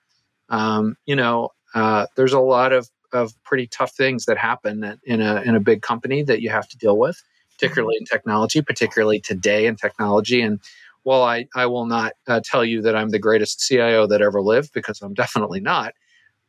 Um, 0.48 0.96
you 1.04 1.14
know, 1.14 1.50
uh, 1.74 2.06
there's 2.16 2.32
a 2.32 2.40
lot 2.40 2.72
of, 2.72 2.90
of 3.12 3.32
pretty 3.44 3.66
tough 3.66 3.92
things 3.92 4.26
that 4.26 4.38
happen 4.38 4.98
in 5.04 5.20
a, 5.20 5.42
in 5.42 5.54
a 5.54 5.60
big 5.60 5.82
company 5.82 6.22
that 6.22 6.40
you 6.40 6.50
have 6.50 6.68
to 6.68 6.78
deal 6.78 6.98
with, 6.98 7.22
particularly 7.52 7.96
in 7.98 8.04
technology, 8.04 8.62
particularly 8.62 9.20
today 9.20 9.66
in 9.66 9.76
technology. 9.76 10.40
And 10.40 10.60
while 11.02 11.22
I, 11.22 11.46
I 11.54 11.66
will 11.66 11.86
not 11.86 12.12
uh, 12.26 12.40
tell 12.44 12.64
you 12.64 12.82
that 12.82 12.96
I'm 12.96 13.10
the 13.10 13.18
greatest 13.18 13.60
CIO 13.66 14.06
that 14.06 14.20
ever 14.20 14.40
lived, 14.42 14.72
because 14.72 15.00
I'm 15.02 15.14
definitely 15.24 15.60
not, 15.60 15.94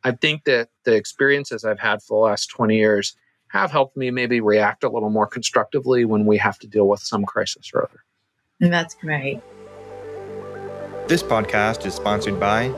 I 0.04 0.12
think 0.12 0.44
that 0.44 0.68
the 0.84 0.94
experiences 0.94 1.64
I've 1.64 1.78
had 1.78 2.02
for 2.02 2.18
the 2.18 2.30
last 2.30 2.46
20 2.46 2.76
years 2.76 3.16
have 3.48 3.70
helped 3.70 3.96
me 3.96 4.10
maybe 4.10 4.40
react 4.40 4.82
a 4.82 4.88
little 4.88 5.10
more 5.10 5.26
constructively 5.26 6.04
when 6.04 6.24
we 6.24 6.38
have 6.38 6.58
to 6.58 6.66
deal 6.66 6.88
with 6.88 7.00
some 7.00 7.24
crisis 7.24 7.70
or 7.74 7.82
other. 7.82 8.00
That's 8.60 8.94
great. 8.94 9.40
This 11.06 11.22
podcast 11.22 11.84
is 11.84 11.94
sponsored 11.94 12.40
by 12.40 12.68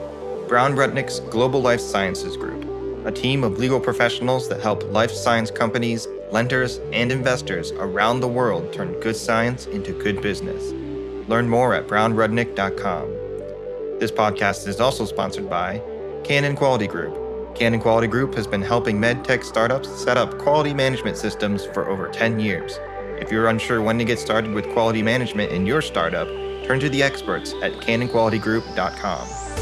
Brown 0.49 0.75
Rudnick's 0.75 1.21
Global 1.21 1.63
Life 1.63 1.81
Sciences 1.81 2.37
Group, 2.37 2.64
a 3.05 3.13
team 3.13 3.45
of 3.45 3.59
legal 3.59 3.79
professionals 3.81 4.49
that 4.49 4.61
help 4.61 4.83
life 4.91 5.11
science 5.11 5.51
companies, 5.51 6.09
lenders, 6.31 6.79
and 6.93 7.13
investors 7.13 7.73
around 7.73 8.21
the 8.21 8.29
world 8.29 8.73
turn 8.73 8.99
good 9.01 9.17
science 9.17 9.67
into 9.67 9.93
good 9.93 10.23
business. 10.23 10.73
Learn 11.29 11.49
more 11.49 11.75
at 11.75 11.87
brownrudnick.com. 11.87 13.09
This 13.99 14.11
podcast 14.11 14.67
is 14.67 14.81
also 14.81 15.05
sponsored 15.05 15.49
by 15.49 15.83
Canon 16.25 16.57
Quality 16.57 16.87
Group. 16.87 17.55
Canon 17.55 17.81
Quality 17.81 18.09
Group 18.09 18.35
has 18.35 18.47
been 18.47 18.63
helping 18.63 18.99
medtech 18.99 19.45
startups 19.45 19.89
set 19.89 20.17
up 20.17 20.39
quality 20.39 20.75
management 20.75 21.17
systems 21.17 21.65
for 21.67 21.89
over 21.89 22.09
10 22.09 22.41
years. 22.41 22.79
If 23.21 23.31
you're 23.31 23.49
unsure 23.49 23.81
when 23.81 23.99
to 23.99 24.05
get 24.05 24.19
started 24.19 24.53
with 24.53 24.69
quality 24.73 25.03
management 25.03 25.53
in 25.53 25.65
your 25.65 25.81
startup, 25.81 26.27
turn 26.65 26.81
to 26.81 26.89
the 26.89 27.03
experts 27.03 27.55
at 27.63 27.73
canonqualitygroup.com. 27.75 29.54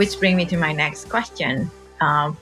Which 0.00 0.18
brings 0.18 0.38
me 0.38 0.46
to 0.46 0.56
my 0.56 0.72
next 0.72 1.10
question. 1.10 1.70
Um, 2.00 2.38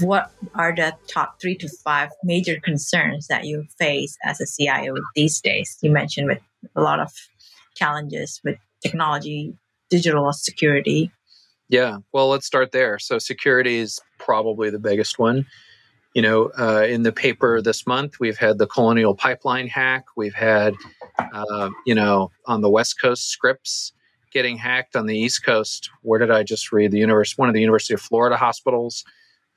what 0.00 0.30
are 0.54 0.74
the 0.74 0.94
top 1.08 1.38
three 1.42 1.54
to 1.56 1.68
five 1.84 2.08
major 2.24 2.58
concerns 2.58 3.26
that 3.26 3.44
you 3.44 3.66
face 3.78 4.16
as 4.24 4.40
a 4.40 4.46
CIO 4.46 4.94
these 5.14 5.38
days? 5.38 5.76
You 5.82 5.90
mentioned 5.90 6.28
with 6.28 6.38
a 6.74 6.80
lot 6.80 7.00
of 7.00 7.10
challenges 7.74 8.40
with 8.42 8.56
technology, 8.82 9.54
digital 9.90 10.32
security. 10.32 11.12
Yeah, 11.68 11.98
well, 12.14 12.30
let's 12.30 12.46
start 12.46 12.72
there. 12.72 12.98
So, 12.98 13.18
security 13.18 13.76
is 13.76 14.00
probably 14.18 14.70
the 14.70 14.78
biggest 14.78 15.18
one 15.18 15.44
you 16.14 16.22
know, 16.22 16.50
uh, 16.58 16.86
in 16.88 17.02
the 17.02 17.12
paper 17.12 17.60
this 17.60 17.86
month, 17.86 18.20
we've 18.20 18.36
had 18.36 18.56
the 18.58 18.66
Colonial 18.66 19.14
Pipeline 19.14 19.66
hack. 19.66 20.04
We've 20.14 20.34
had, 20.34 20.74
uh, 21.18 21.70
you 21.86 21.94
know, 21.94 22.30
on 22.46 22.60
the 22.60 22.68
West 22.68 23.00
Coast, 23.00 23.30
Scripps 23.30 23.94
getting 24.32 24.56
hacked. 24.56 24.96
On 24.96 25.06
the 25.06 25.16
East 25.16 25.44
Coast, 25.44 25.90
where 26.02 26.18
did 26.18 26.30
I 26.30 26.42
just 26.42 26.72
read? 26.72 26.92
The 26.92 26.98
universe, 26.98 27.36
one 27.36 27.48
of 27.48 27.54
the 27.54 27.60
University 27.60 27.94
of 27.94 28.00
Florida 28.00 28.36
hospitals. 28.36 29.04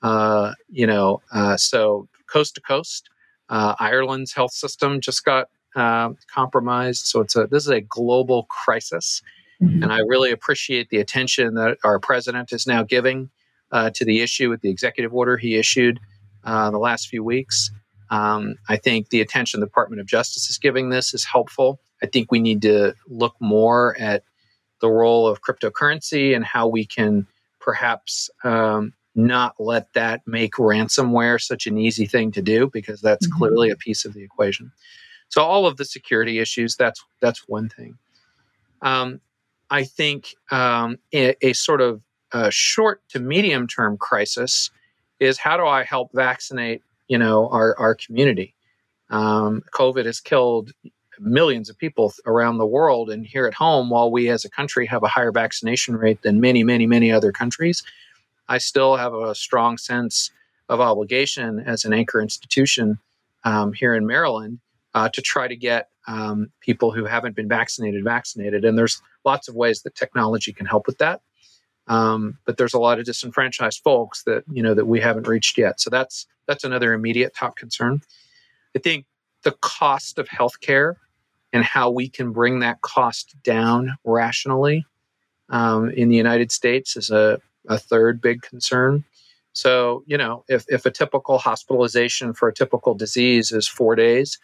Uh, 0.02 0.54
you 0.70 0.86
know, 0.86 1.22
uh, 1.34 1.58
so 1.58 2.08
coast 2.32 2.56
to 2.56 2.62
coast, 2.62 3.10
uh, 3.50 3.76
Ireland's 3.80 4.34
health 4.34 4.52
system 4.52 5.02
just 5.02 5.26
got 5.26 5.50
uh, 5.76 6.12
compromised. 6.34 7.06
So 7.08 7.22
it's 7.22 7.36
a 7.36 7.48
this 7.48 7.64
is 7.64 7.70
a 7.70 7.82
global 7.82 8.44
crisis, 8.44 9.22
mm-hmm. 9.62 9.84
and 9.84 9.92
I 9.92 10.00
really 10.00 10.32
appreciate 10.32 10.90
the 10.90 11.00
attention 11.00 11.56
that 11.56 11.78
our 11.84 12.00
president 12.00 12.52
is 12.52 12.68
now 12.68 12.84
giving 12.84 13.30
to 13.94 14.06
the 14.06 14.22
issue 14.22 14.50
with 14.50 14.62
the 14.62 14.70
executive 14.70 15.14
order 15.14 15.36
he 15.36 15.58
issued 15.58 16.00
uh, 16.46 16.70
the 16.72 16.78
last 16.78 17.08
few 17.08 17.24
weeks. 17.24 17.72
Um, 18.10 18.56
I 18.70 18.78
think 18.78 19.10
the 19.10 19.22
attention 19.22 19.60
the 19.60 19.66
Department 19.66 20.00
of 20.00 20.08
Justice 20.08 20.50
is 20.50 20.58
giving 20.58 20.90
this 20.90 21.14
is 21.14 21.26
helpful. 21.26 21.82
I 22.04 22.06
think 22.06 22.32
we 22.32 22.40
need 22.40 22.62
to 22.62 22.94
look 23.08 23.36
more 23.40 23.98
at 24.00 24.24
the 24.82 24.90
role 24.90 25.28
of 25.28 25.42
cryptocurrency 25.42 26.36
and 26.36 26.46
how 26.46 26.68
we 26.68 26.86
can 26.86 27.28
perhaps 27.60 28.30
um, 28.44 28.94
not 29.16 29.56
let 29.60 29.92
that 29.94 30.22
make 30.28 30.54
ransomware 30.54 31.42
such 31.42 31.68
an 31.68 31.78
easy 31.78 32.06
thing 32.06 32.32
to 32.32 32.42
do 32.42 32.70
because 32.72 33.02
that's 33.02 33.28
mm-hmm. 33.28 33.38
clearly 33.38 33.70
a 33.70 33.76
piece 33.76 34.06
of 34.06 34.14
the 34.14 34.24
equation. 34.24 34.72
So 35.30 35.42
all 35.42 35.66
of 35.66 35.78
the 35.78 35.86
security 35.86 36.40
issues 36.40 36.76
that's 36.76 37.04
that's 37.22 37.48
one 37.48 37.70
thing. 37.70 37.98
Um, 38.82 39.22
I 39.70 39.84
think 39.84 40.36
um, 40.52 41.00
a, 41.14 41.36
a, 41.42 41.54
sort 41.54 41.82
of 41.82 42.02
a 42.32 42.52
short 42.52 43.02
to 43.10 43.20
medium 43.20 43.68
term 43.68 43.98
crisis 43.98 44.70
is 45.20 45.38
how 45.40 45.58
do 45.58 45.66
I 45.66 45.84
help 45.84 46.12
vaccinate, 46.14 46.84
you 47.08 47.18
know, 47.18 47.50
our, 47.50 47.78
our 47.80 47.96
community? 47.96 48.54
Um, 49.10 49.64
COVID 49.74 50.06
has 50.06 50.20
killed 50.20 50.72
millions 51.20 51.70
of 51.70 51.78
people 51.78 52.14
around 52.26 52.58
the 52.58 52.66
world. 52.66 53.10
And 53.10 53.26
here 53.26 53.46
at 53.48 53.54
home, 53.54 53.90
while 53.90 54.12
we 54.12 54.30
as 54.30 54.46
a 54.46 54.50
country 54.50 54.86
have 54.88 55.04
a 55.04 55.08
higher 55.08 55.32
vaccination 55.32 55.96
rate 55.96 56.22
than 56.22 56.40
many, 56.40 56.64
many, 56.64 56.88
many 56.88 57.12
other 57.12 57.32
countries, 57.32 57.84
I 58.48 58.58
still 58.58 58.96
have 58.96 59.14
a 59.14 59.36
strong 59.36 59.78
sense 59.78 60.32
of 60.70 60.80
obligation 60.80 61.60
as 61.60 61.86
an 61.86 61.94
anchor 61.94 62.22
institution 62.22 63.00
um, 63.44 63.74
here 63.74 63.94
in 63.96 64.06
Maryland 64.06 64.60
uh, 64.94 65.10
to 65.10 65.22
try 65.22 65.48
to 65.48 65.56
get 65.56 65.90
um, 66.08 66.52
people 66.62 66.92
who 66.92 67.06
haven't 67.06 67.36
been 67.36 67.48
vaccinated 67.48 68.04
vaccinated. 68.04 68.66
And 68.66 68.78
there's 68.78 69.02
lots 69.24 69.48
of 69.48 69.56
ways 69.56 69.82
that 69.82 69.96
technology 69.96 70.54
can 70.54 70.66
help 70.66 70.88
with 70.88 70.98
that. 71.00 71.22
Um, 71.88 72.40
but 72.46 72.58
there's 72.58 72.74
a 72.74 72.80
lot 72.80 73.00
of 73.00 73.06
disenfranchised 73.06 73.82
folks 73.84 74.24
that 74.24 74.44
you 74.52 74.64
know 74.64 74.74
that 74.74 74.86
we 74.86 75.00
haven't 75.00 75.28
reached 75.28 75.58
yet. 75.58 75.80
So 75.80 75.90
that's 75.90 76.26
that's 76.48 76.64
another 76.64 76.94
immediate 76.94 77.36
top 77.36 77.56
concern. 77.56 78.02
I 78.76 78.80
think 78.80 79.06
the 79.44 79.56
cost 79.62 80.18
of 80.18 80.28
healthcare 80.28 80.96
and 81.56 81.64
how 81.64 81.90
we 81.90 82.10
can 82.10 82.34
bring 82.34 82.60
that 82.60 82.82
cost 82.82 83.34
down 83.42 83.96
rationally 84.04 84.86
um, 85.50 85.90
in 85.92 86.10
the 86.10 86.16
United 86.18 86.52
States 86.52 86.98
is 86.98 87.10
a, 87.10 87.40
a 87.70 87.80
third 87.80 88.20
big 88.20 88.42
concern. 88.42 89.06
So, 89.54 90.04
you 90.06 90.18
know, 90.18 90.44
if, 90.50 90.66
if 90.68 90.86
a 90.86 90.92
typical 90.92 91.38
hospitalization 91.38 92.34
for 92.34 92.50
a 92.50 92.54
typical 92.54 92.94
disease 92.94 93.54
is 93.54 93.70
four 93.70 93.96
days, 93.96 94.38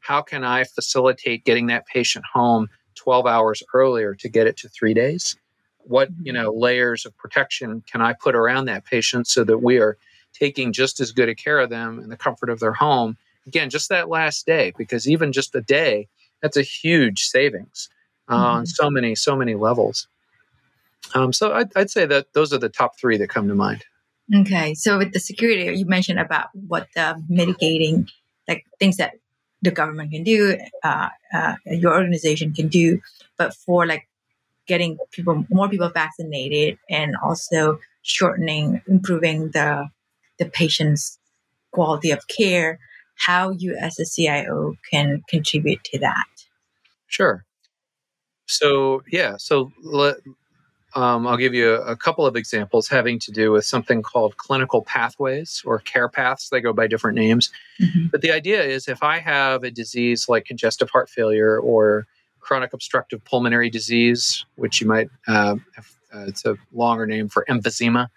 how 0.00 0.22
can 0.22 0.42
I 0.42 0.64
facilitate 0.64 1.44
getting 1.44 1.66
that 1.66 1.86
patient 1.86 2.24
home 2.32 2.70
12 2.94 3.26
hours 3.26 3.62
earlier 3.74 4.14
to 4.14 4.28
get 4.30 4.46
it 4.46 4.56
to 4.58 4.68
three 4.70 4.94
days? 4.94 5.36
What, 5.80 6.08
you 6.22 6.32
know, 6.32 6.50
layers 6.50 7.04
of 7.04 7.14
protection 7.18 7.82
can 7.86 8.00
I 8.00 8.14
put 8.14 8.34
around 8.34 8.64
that 8.66 8.86
patient 8.86 9.26
so 9.26 9.44
that 9.44 9.58
we 9.58 9.76
are 9.76 9.98
taking 10.32 10.72
just 10.72 10.98
as 10.98 11.12
good 11.12 11.28
a 11.28 11.34
care 11.34 11.58
of 11.58 11.68
them 11.68 12.00
in 12.00 12.08
the 12.08 12.16
comfort 12.16 12.48
of 12.48 12.58
their 12.58 12.72
home? 12.72 13.18
Again, 13.46 13.68
just 13.68 13.90
that 13.90 14.08
last 14.08 14.46
day, 14.46 14.72
because 14.78 15.06
even 15.06 15.30
just 15.30 15.54
a 15.54 15.60
day, 15.60 16.08
that's 16.44 16.58
a 16.58 16.62
huge 16.62 17.22
savings 17.22 17.88
mm-hmm. 18.28 18.38
on 18.38 18.66
so 18.66 18.90
many, 18.90 19.14
so 19.14 19.34
many 19.34 19.54
levels. 19.54 20.06
Um, 21.14 21.32
so 21.32 21.54
I'd, 21.54 21.74
I'd 21.74 21.90
say 21.90 22.04
that 22.04 22.34
those 22.34 22.52
are 22.52 22.58
the 22.58 22.68
top 22.68 22.98
three 23.00 23.16
that 23.16 23.30
come 23.30 23.48
to 23.48 23.54
mind. 23.54 23.82
Okay, 24.34 24.74
so 24.74 24.98
with 24.98 25.14
the 25.14 25.20
security, 25.20 25.74
you 25.74 25.86
mentioned 25.86 26.18
about 26.18 26.48
what 26.52 26.88
the 26.94 27.22
mitigating, 27.30 28.08
like 28.46 28.66
things 28.78 28.98
that 28.98 29.14
the 29.62 29.70
government 29.70 30.12
can 30.12 30.22
do, 30.22 30.58
uh, 30.82 31.08
uh, 31.32 31.54
your 31.64 31.94
organization 31.94 32.52
can 32.52 32.68
do, 32.68 33.00
but 33.38 33.54
for 33.54 33.86
like 33.86 34.06
getting 34.66 34.98
people, 35.12 35.46
more 35.48 35.70
people 35.70 35.88
vaccinated, 35.88 36.78
and 36.90 37.16
also 37.22 37.78
shortening, 38.02 38.82
improving 38.86 39.50
the 39.50 39.88
the 40.38 40.46
patient's 40.46 41.18
quality 41.70 42.10
of 42.10 42.26
care, 42.28 42.78
how 43.16 43.50
you 43.50 43.76
as 43.76 43.98
a 43.98 44.04
CIO 44.04 44.74
can 44.90 45.22
contribute 45.28 45.82
to 45.84 45.98
that. 45.98 46.33
Sure. 47.06 47.44
So 48.46 49.02
yeah, 49.10 49.36
so 49.38 49.72
let, 49.82 50.16
um, 50.94 51.26
I'll 51.26 51.36
give 51.36 51.54
you 51.54 51.74
a, 51.74 51.92
a, 51.92 51.96
couple 51.96 52.26
of 52.26 52.36
examples 52.36 52.88
having 52.88 53.18
to 53.20 53.32
do 53.32 53.50
with 53.50 53.64
something 53.64 54.02
called 54.02 54.36
clinical 54.36 54.82
pathways 54.82 55.62
or 55.64 55.80
care 55.80 56.08
paths. 56.08 56.50
They 56.50 56.60
go 56.60 56.72
by 56.72 56.86
different 56.86 57.16
names. 57.16 57.50
Mm-hmm. 57.80 58.06
But 58.12 58.20
the 58.20 58.30
idea 58.30 58.62
is 58.62 58.86
if 58.86 59.02
I 59.02 59.18
have 59.18 59.64
a 59.64 59.70
disease 59.70 60.28
like 60.28 60.44
congestive 60.44 60.90
heart 60.90 61.10
failure 61.10 61.58
or 61.58 62.06
chronic 62.40 62.72
obstructive 62.72 63.24
pulmonary 63.24 63.70
disease, 63.70 64.44
which 64.56 64.80
you 64.80 64.86
might, 64.86 65.08
uh, 65.26 65.56
have, 65.74 65.90
uh, 66.14 66.24
it's 66.26 66.44
a 66.44 66.56
longer 66.72 67.06
name 67.06 67.28
for 67.28 67.44
emphysema. 67.48 68.08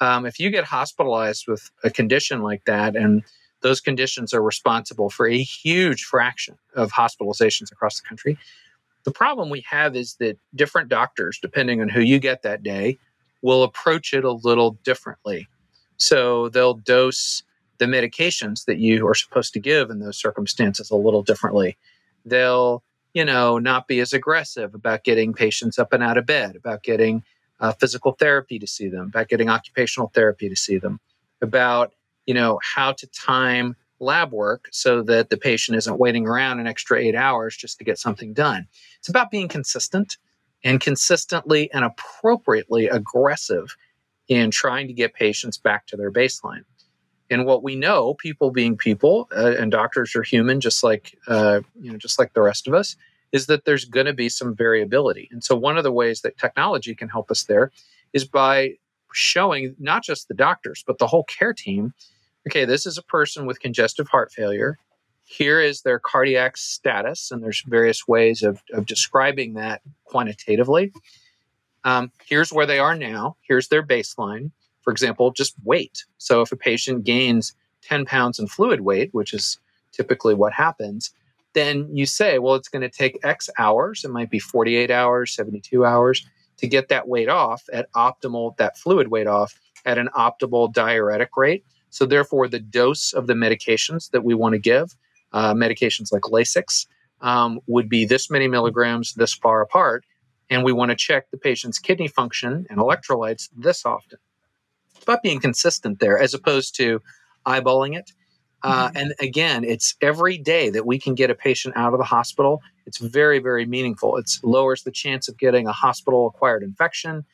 Um, 0.00 0.26
if 0.26 0.40
you 0.40 0.50
get 0.50 0.64
hospitalized 0.64 1.46
with 1.46 1.70
a 1.84 1.90
condition 1.90 2.42
like 2.42 2.64
that, 2.64 2.96
and 2.96 3.22
those 3.62 3.80
conditions 3.80 4.32
are 4.32 4.42
responsible 4.42 5.10
for 5.10 5.26
a 5.26 5.42
huge 5.42 6.04
fraction 6.04 6.56
of 6.74 6.92
hospitalizations 6.92 7.70
across 7.70 8.00
the 8.00 8.08
country, 8.08 8.38
the 9.04 9.10
problem 9.10 9.48
we 9.50 9.64
have 9.68 9.96
is 9.96 10.14
that 10.16 10.38
different 10.54 10.88
doctors, 10.88 11.38
depending 11.40 11.80
on 11.80 11.88
who 11.88 12.00
you 12.00 12.18
get 12.18 12.42
that 12.42 12.62
day, 12.62 12.98
will 13.42 13.62
approach 13.62 14.12
it 14.12 14.24
a 14.24 14.32
little 14.32 14.72
differently. 14.84 15.48
So 15.96 16.48
they'll 16.48 16.74
dose 16.74 17.42
the 17.78 17.86
medications 17.86 18.66
that 18.66 18.78
you 18.78 19.06
are 19.08 19.14
supposed 19.14 19.54
to 19.54 19.60
give 19.60 19.90
in 19.90 20.00
those 20.00 20.18
circumstances 20.18 20.90
a 20.90 20.96
little 20.96 21.22
differently. 21.22 21.78
They'll, 22.24 22.82
you 23.14 23.24
know, 23.24 23.58
not 23.58 23.88
be 23.88 24.00
as 24.00 24.12
aggressive 24.12 24.74
about 24.74 25.04
getting 25.04 25.32
patients 25.32 25.78
up 25.78 25.92
and 25.92 26.02
out 26.02 26.18
of 26.18 26.26
bed, 26.26 26.56
about 26.56 26.82
getting 26.82 27.24
uh, 27.58 27.72
physical 27.72 28.12
therapy 28.12 28.58
to 28.58 28.66
see 28.66 28.88
them, 28.88 29.06
about 29.06 29.28
getting 29.28 29.48
occupational 29.48 30.10
therapy 30.14 30.48
to 30.48 30.56
see 30.56 30.76
them, 30.78 31.00
about, 31.40 31.92
you 32.26 32.34
know, 32.34 32.58
how 32.62 32.92
to 32.92 33.06
time 33.08 33.76
lab 34.00 34.32
work 34.32 34.68
so 34.72 35.02
that 35.02 35.28
the 35.30 35.36
patient 35.36 35.76
isn't 35.76 35.98
waiting 35.98 36.26
around 36.26 36.58
an 36.58 36.66
extra 36.66 36.98
eight 36.98 37.14
hours 37.14 37.56
just 37.56 37.78
to 37.78 37.84
get 37.84 37.98
something 37.98 38.32
done. 38.32 38.66
It's 38.98 39.08
about 39.08 39.30
being 39.30 39.48
consistent 39.48 40.16
and 40.64 40.80
consistently 40.80 41.70
and 41.72 41.84
appropriately 41.84 42.88
aggressive 42.88 43.76
in 44.28 44.50
trying 44.50 44.86
to 44.86 44.92
get 44.92 45.14
patients 45.14 45.58
back 45.58 45.86
to 45.86 45.96
their 45.96 46.10
baseline. 46.10 46.64
And 47.30 47.44
what 47.46 47.62
we 47.62 47.76
know, 47.76 48.14
people 48.14 48.50
being 48.50 48.76
people, 48.76 49.28
uh, 49.36 49.54
and 49.58 49.70
doctors 49.70 50.16
are 50.16 50.22
human, 50.22 50.60
just 50.60 50.82
like 50.82 51.16
uh, 51.28 51.60
you 51.80 51.92
know, 51.92 51.98
just 51.98 52.18
like 52.18 52.32
the 52.32 52.42
rest 52.42 52.66
of 52.66 52.74
us, 52.74 52.96
is 53.32 53.46
that 53.46 53.64
there's 53.64 53.84
going 53.84 54.06
to 54.06 54.12
be 54.12 54.28
some 54.28 54.54
variability. 54.54 55.28
And 55.30 55.42
so, 55.42 55.54
one 55.54 55.78
of 55.78 55.84
the 55.84 55.92
ways 55.92 56.22
that 56.22 56.38
technology 56.38 56.94
can 56.94 57.08
help 57.08 57.30
us 57.30 57.44
there 57.44 57.70
is 58.12 58.24
by 58.24 58.74
showing 59.12 59.74
not 59.78 60.02
just 60.02 60.28
the 60.28 60.34
doctors 60.34 60.84
but 60.86 60.98
the 60.98 61.06
whole 61.06 61.24
care 61.24 61.52
team 61.52 61.92
okay, 62.46 62.64
this 62.64 62.86
is 62.86 62.98
a 62.98 63.02
person 63.02 63.46
with 63.46 63.60
congestive 63.60 64.08
heart 64.08 64.32
failure. 64.32 64.78
Here 65.24 65.60
is 65.60 65.82
their 65.82 65.98
cardiac 65.98 66.56
status, 66.56 67.30
and 67.30 67.42
there's 67.42 67.62
various 67.66 68.08
ways 68.08 68.42
of, 68.42 68.62
of 68.72 68.86
describing 68.86 69.54
that 69.54 69.82
quantitatively. 70.04 70.92
Um, 71.84 72.10
here's 72.26 72.52
where 72.52 72.66
they 72.66 72.78
are 72.78 72.96
now. 72.96 73.36
Here's 73.42 73.68
their 73.68 73.82
baseline. 73.82 74.50
For 74.82 74.90
example, 74.90 75.30
just 75.30 75.54
weight. 75.64 76.04
So 76.18 76.40
if 76.40 76.50
a 76.52 76.56
patient 76.56 77.04
gains 77.04 77.54
10 77.82 78.06
pounds 78.06 78.38
in 78.38 78.48
fluid 78.48 78.80
weight, 78.80 79.10
which 79.12 79.32
is 79.32 79.58
typically 79.92 80.34
what 80.34 80.52
happens, 80.52 81.12
then 81.52 81.88
you 81.94 82.06
say, 82.06 82.38
well, 82.38 82.54
it's 82.54 82.68
going 82.68 82.82
to 82.82 82.88
take 82.88 83.18
X 83.24 83.48
hours. 83.58 84.04
It 84.04 84.10
might 84.10 84.30
be 84.30 84.38
48 84.38 84.90
hours, 84.90 85.34
72 85.34 85.84
hours 85.84 86.26
to 86.60 86.68
get 86.68 86.88
that 86.88 87.08
weight 87.08 87.28
off 87.28 87.64
at 87.72 87.90
optimal, 87.92 88.56
that 88.58 88.78
fluid 88.78 89.08
weight 89.08 89.26
off 89.26 89.58
at 89.84 89.98
an 89.98 90.08
optimal 90.16 90.72
diuretic 90.72 91.36
rate. 91.36 91.64
So, 91.90 92.06
therefore, 92.06 92.46
the 92.48 92.60
dose 92.60 93.12
of 93.12 93.26
the 93.26 93.34
medications 93.34 94.10
that 94.10 94.22
we 94.22 94.34
want 94.34 94.52
to 94.52 94.58
give, 94.58 94.94
uh, 95.32 95.54
medications 95.54 96.12
like 96.12 96.22
Lasix, 96.22 96.86
um, 97.20 97.60
would 97.66 97.88
be 97.88 98.04
this 98.04 98.30
many 98.30 98.48
milligrams 98.48 99.14
this 99.14 99.34
far 99.34 99.60
apart. 99.60 100.04
And 100.48 100.64
we 100.64 100.72
want 100.72 100.90
to 100.90 100.96
check 100.96 101.30
the 101.30 101.38
patient's 101.38 101.78
kidney 101.78 102.08
function 102.08 102.66
and 102.68 102.78
electrolytes 102.78 103.48
this 103.56 103.84
often. 103.84 104.18
It's 104.94 105.04
about 105.04 105.22
being 105.22 105.40
consistent 105.40 106.00
there 106.00 106.18
as 106.18 106.34
opposed 106.34 106.76
to 106.76 107.00
eyeballing 107.46 107.96
it. 107.96 108.12
Uh, 108.62 108.88
mm-hmm. 108.88 108.96
And 108.96 109.14
again, 109.20 109.64
it's 109.64 109.94
every 110.02 110.36
day 110.36 110.70
that 110.70 110.86
we 110.86 110.98
can 110.98 111.14
get 111.14 111.30
a 111.30 111.34
patient 111.34 111.76
out 111.76 111.92
of 111.92 111.98
the 111.98 112.04
hospital. 112.04 112.62
It's 112.86 112.98
very, 112.98 113.38
very 113.38 113.64
meaningful. 113.66 114.16
It 114.16 114.30
lowers 114.42 114.82
the 114.82 114.90
chance 114.90 115.28
of 115.28 115.38
getting 115.38 115.66
a 115.66 115.72
hospital 115.72 116.26
acquired 116.26 116.62
infection. 116.62 117.24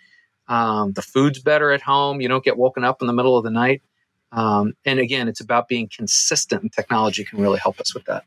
Um, 0.49 0.93
the 0.93 1.03
food's 1.03 1.41
better 1.41 1.73
at 1.73 1.83
home. 1.83 2.21
You 2.21 2.29
don't 2.29 2.45
get 2.45 2.57
woken 2.57 2.85
up 2.85 3.01
in 3.01 3.07
the 3.07 3.13
middle 3.13 3.37
of 3.37 3.45
the 3.45 3.51
night. 3.51 3.83
Um, 4.33 4.75
and 4.85 4.99
again, 4.99 5.29
it's 5.29 5.41
about 5.41 5.69
being 5.69 5.89
consistent, 5.95 6.63
and 6.63 6.73
technology 6.73 7.25
can 7.25 7.41
really 7.41 7.59
help 7.59 7.81
us 7.81 7.95
with 7.95 8.05
that. 8.05 8.25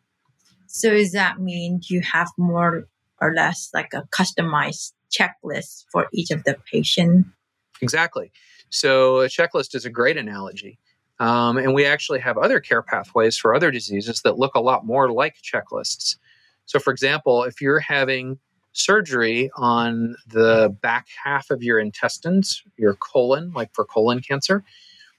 So, 0.68 0.92
does 0.92 1.12
that 1.12 1.40
mean 1.40 1.82
you 1.86 2.02
have 2.02 2.30
more 2.38 2.88
or 3.22 3.34
less 3.34 3.70
like 3.74 3.94
a 3.94 4.04
customized 4.12 4.94
checklist 5.12 5.86
for 5.92 6.08
each 6.14 6.32
of 6.32 6.44
the 6.44 6.58
patient? 6.72 7.28
Exactly. 7.82 8.32
So, 8.70 9.22
a 9.22 9.28
checklist 9.28 9.76
is 9.76 9.86
a 9.86 9.90
great 9.90 10.18
analogy. 10.18 10.80
Um, 11.19 11.58
and 11.58 11.73
we 11.73 11.86
actually 11.86 12.19
have 12.19 12.38
other 12.38 12.60
care 12.60 12.82
pathways 12.82 13.38
for 13.38 13.53
other 13.53 13.71
diseases 13.71 14.21
that 14.21 14.39
look 14.39 14.55
a 14.55 14.62
lot 14.62 14.86
more 14.86 15.12
like 15.12 15.36
checklists. 15.41 16.15
So, 16.65 16.79
for 16.79 16.91
example, 16.91 17.43
if 17.43 17.62
you're 17.62 17.79
having 17.79 18.39
surgery 18.71 19.49
on 19.55 20.15
the 20.27 20.75
back 20.82 21.08
half 21.23 21.49
of 21.49 21.63
your 21.63 21.79
intestines, 21.79 22.63
your 22.77 22.95
colon, 22.95 23.51
like 23.53 23.73
for 23.73 23.84
colon 23.84 24.21
cancer, 24.21 24.63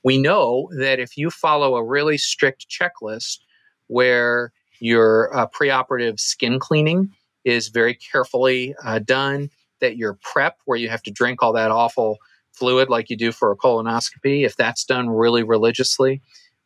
we 0.02 0.16
know 0.16 0.70
that 0.78 0.98
if 0.98 1.16
you 1.16 1.30
follow 1.30 1.76
a 1.76 1.84
really 1.84 2.16
strict 2.16 2.66
checklist 2.68 3.40
where 3.88 4.52
your 4.78 5.34
uh, 5.36 5.46
preoperative 5.46 6.18
skin 6.18 6.58
cleaning 6.58 7.10
is 7.44 7.68
very 7.68 7.94
carefully 7.94 8.74
uh, 8.84 8.98
done, 9.00 9.50
that 9.80 9.96
your 9.96 10.18
prep, 10.22 10.58
where 10.64 10.78
you 10.78 10.88
have 10.88 11.02
to 11.02 11.10
drink 11.10 11.42
all 11.42 11.52
that 11.52 11.70
awful 11.70 12.18
fluid 12.52 12.88
like 12.88 13.10
you 13.10 13.16
do 13.16 13.32
for 13.32 13.50
a 13.50 13.56
colonoscopy, 13.56 14.44
if 14.44 14.56
that's 14.56 14.84
done 14.84 15.08
really 15.08 15.42
religiously, 15.42 16.20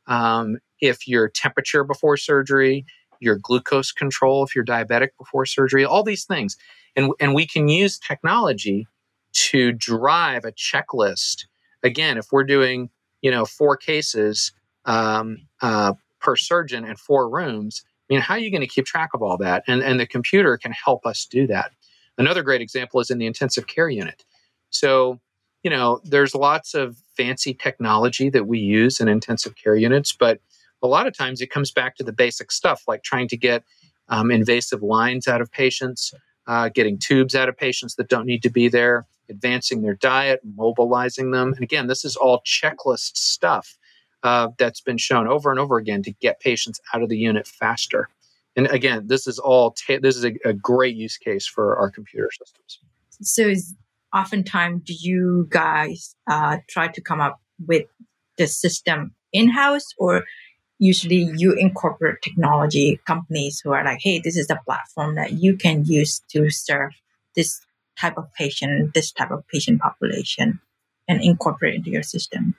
um, 0.06 0.58
if 0.80 1.06
your 1.06 1.28
temperature 1.28 1.84
before 1.84 2.16
surgery, 2.16 2.84
your 3.20 3.36
glucose 3.36 3.92
control, 3.92 4.44
if 4.44 4.54
you're 4.54 4.64
diabetic 4.64 5.08
before 5.18 5.46
surgery, 5.46 5.84
all 5.84 6.02
these 6.02 6.24
things. 6.24 6.56
And, 6.96 7.12
and 7.20 7.34
we 7.34 7.46
can 7.46 7.68
use 7.68 7.98
technology 7.98 8.86
to 9.32 9.72
drive 9.72 10.44
a 10.44 10.52
checklist. 10.52 11.46
Again, 11.82 12.18
if 12.18 12.26
we're 12.32 12.44
doing 12.44 12.90
you 13.24 13.30
know, 13.30 13.46
four 13.46 13.74
cases 13.74 14.52
um, 14.84 15.38
uh, 15.62 15.94
per 16.20 16.36
surgeon 16.36 16.84
and 16.84 17.00
four 17.00 17.28
rooms. 17.30 17.82
I 17.86 18.12
mean, 18.12 18.20
how 18.20 18.34
are 18.34 18.38
you 18.38 18.50
going 18.50 18.60
to 18.60 18.66
keep 18.66 18.84
track 18.84 19.10
of 19.14 19.22
all 19.22 19.38
that? 19.38 19.64
And, 19.66 19.82
and 19.82 19.98
the 19.98 20.06
computer 20.06 20.58
can 20.58 20.72
help 20.72 21.06
us 21.06 21.24
do 21.24 21.46
that. 21.46 21.72
Another 22.18 22.42
great 22.42 22.60
example 22.60 23.00
is 23.00 23.10
in 23.10 23.16
the 23.16 23.24
intensive 23.26 23.66
care 23.66 23.88
unit. 23.88 24.26
So, 24.68 25.20
you 25.64 25.70
know, 25.70 26.00
there's 26.05 26.35
lots 26.35 26.74
of 26.74 26.98
fancy 27.16 27.55
technology 27.55 28.29
that 28.31 28.46
we 28.46 28.59
use 28.59 29.00
in 29.00 29.09
intensive 29.09 29.57
care 29.57 29.74
units, 29.74 30.12
but 30.12 30.38
a 30.83 30.87
lot 30.87 31.07
of 31.07 31.16
times 31.16 31.40
it 31.40 31.50
comes 31.50 31.72
back 31.72 31.96
to 31.96 32.05
the 32.05 32.12
basic 32.12 32.53
stuff 32.53 32.85
like 32.87 33.03
trying 33.03 33.27
to 33.29 33.37
get 33.37 33.64
um, 34.11 34.31
invasive 34.31 34.83
lines 34.83 35.27
out 35.27 35.40
of 35.40 35.50
patients, 35.50 36.12
uh, 36.46 36.68
getting 36.68 36.98
tubes 36.98 37.35
out 37.35 37.48
of 37.48 37.57
patients 37.57 37.94
that 37.94 38.09
don't 38.09 38.27
need 38.27 38.42
to 38.42 38.50
be 38.50 38.68
there, 38.68 39.07
advancing 39.31 39.81
their 39.81 39.94
diet, 39.94 40.40
mobilizing 40.55 41.31
them. 41.31 41.55
And 41.55 41.62
again, 41.62 41.87
this 41.87 42.05
is 42.05 42.14
all 42.14 42.42
checklist 42.42 43.16
stuff 43.16 43.79
uh, 44.22 44.48
that's 44.59 44.83
been 44.83 44.98
shown 44.98 45.27
over 45.27 45.50
and 45.50 45.59
over 45.59 45.79
again 45.79 46.03
to 46.03 46.12
get 46.12 46.40
patients 46.40 46.79
out 46.92 47.03
of 47.03 47.09
the 47.09 47.16
unit 47.16 47.46
faster. 47.46 48.11
And 48.55 48.66
again, 48.66 49.07
this 49.07 49.27
is 49.27 49.38
all 49.38 49.70
ta- 49.70 49.98
this 50.00 50.16
is 50.16 50.24
a, 50.27 50.35
a, 50.44 50.53
great 50.53 50.94
use 50.94 51.16
case 51.16 51.44
for 51.44 51.77
our 51.77 51.90
computer 51.90 52.31
systems. 52.31 52.79
So, 53.20 53.42
is 53.42 53.74
oftentimes 54.14 54.83
do 54.85 54.94
you 54.94 55.46
guys 55.50 56.14
uh, 56.31 56.59
try 56.68 56.88
to 56.88 57.00
come 57.00 57.20
up 57.20 57.40
with 57.66 57.87
the 58.38 58.46
system 58.46 59.14
in 59.33 59.50
house, 59.50 59.87
or 59.98 60.24
usually 60.79 61.29
you 61.37 61.53
incorporate 61.55 62.22
technology 62.22 63.00
companies 63.07 63.61
who 63.62 63.72
are 63.72 63.85
like, 63.85 64.00
hey, 64.00 64.20
this 64.22 64.37
is 64.37 64.48
a 64.50 64.61
platform 64.64 65.16
that 65.16 65.33
you 65.33 65.57
can 65.57 65.85
use 65.85 66.22
to 66.31 66.50
serve 66.50 66.92
this 67.37 67.61
type 67.98 68.16
of 68.16 68.33
patient, 68.35 68.94
this 68.94 69.12
type 69.12 69.31
of 69.31 69.46
patient 69.48 69.81
population, 69.81 70.61
and 71.09 71.22
incorporate 71.22 71.74
into 71.74 71.90
your 71.90 72.03
system? 72.03 72.55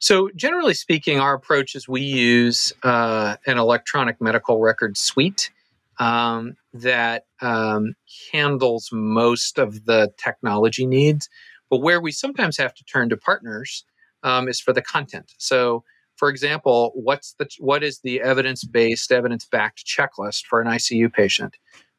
So, 0.00 0.30
generally 0.36 0.74
speaking, 0.74 1.18
our 1.18 1.34
approach 1.34 1.74
is 1.74 1.88
we 1.88 2.02
use 2.02 2.72
uh, 2.84 3.36
an 3.46 3.58
electronic 3.58 4.20
medical 4.20 4.60
record 4.60 4.96
suite 4.96 5.50
um, 5.98 6.54
that 6.72 7.24
um, 7.40 7.94
handles 8.32 8.90
most 8.92 9.58
of 9.58 9.84
the 9.84 10.12
technology 10.16 10.86
needs. 10.86 11.28
But 11.70 11.78
where 11.78 12.00
we 12.00 12.12
sometimes 12.12 12.56
have 12.56 12.74
to 12.74 12.84
turn 12.84 13.08
to 13.10 13.16
partners 13.16 13.84
um, 14.22 14.48
is 14.48 14.60
for 14.60 14.72
the 14.72 14.82
content. 14.82 15.32
So, 15.38 15.84
for 16.16 16.28
example, 16.28 16.92
what's 16.94 17.34
the 17.34 17.48
what 17.58 17.82
is 17.82 18.00
the 18.00 18.20
evidence-based, 18.20 19.12
evidence-backed 19.12 19.84
checklist 19.84 20.46
for 20.46 20.60
an 20.60 20.66
ICU 20.66 21.12
patient? 21.12 21.56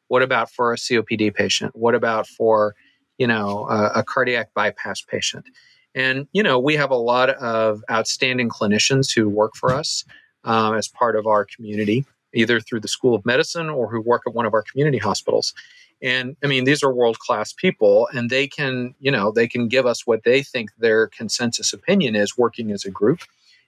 What 0.07 0.23
about 0.23 0.51
for 0.51 0.73
a 0.73 0.75
COPD 0.75 1.33
patient? 1.33 1.75
What 1.75 1.95
about 1.95 2.27
for 2.27 2.75
you 3.17 3.27
know 3.27 3.67
a, 3.69 3.99
a 3.99 4.03
cardiac 4.03 4.53
bypass 4.53 5.01
patient? 5.01 5.45
And 5.95 6.27
you 6.33 6.43
know 6.43 6.59
we 6.59 6.75
have 6.75 6.91
a 6.91 6.97
lot 6.97 7.29
of 7.29 7.81
outstanding 7.89 8.49
clinicians 8.49 9.13
who 9.13 9.29
work 9.29 9.55
for 9.55 9.73
us 9.73 10.03
um, 10.43 10.75
as 10.75 10.87
part 10.87 11.15
of 11.15 11.27
our 11.27 11.45
community, 11.45 12.05
either 12.33 12.59
through 12.59 12.79
the 12.81 12.87
School 12.87 13.15
of 13.15 13.25
Medicine 13.25 13.69
or 13.69 13.89
who 13.89 14.01
work 14.01 14.23
at 14.27 14.33
one 14.33 14.45
of 14.45 14.53
our 14.53 14.63
community 14.63 14.97
hospitals. 14.97 15.53
And 16.01 16.37
I 16.43 16.47
mean, 16.47 16.63
these 16.63 16.83
are 16.83 16.93
world 16.93 17.19
class 17.19 17.51
people, 17.51 18.07
and 18.13 18.29
they 18.29 18.47
can, 18.47 18.95
you 18.99 19.11
know, 19.11 19.31
they 19.31 19.47
can 19.47 19.67
give 19.67 19.85
us 19.85 20.07
what 20.07 20.23
they 20.23 20.41
think 20.43 20.69
their 20.77 21.07
consensus 21.07 21.73
opinion 21.73 22.15
is 22.15 22.37
working 22.37 22.71
as 22.71 22.85
a 22.85 22.91
group. 22.91 23.21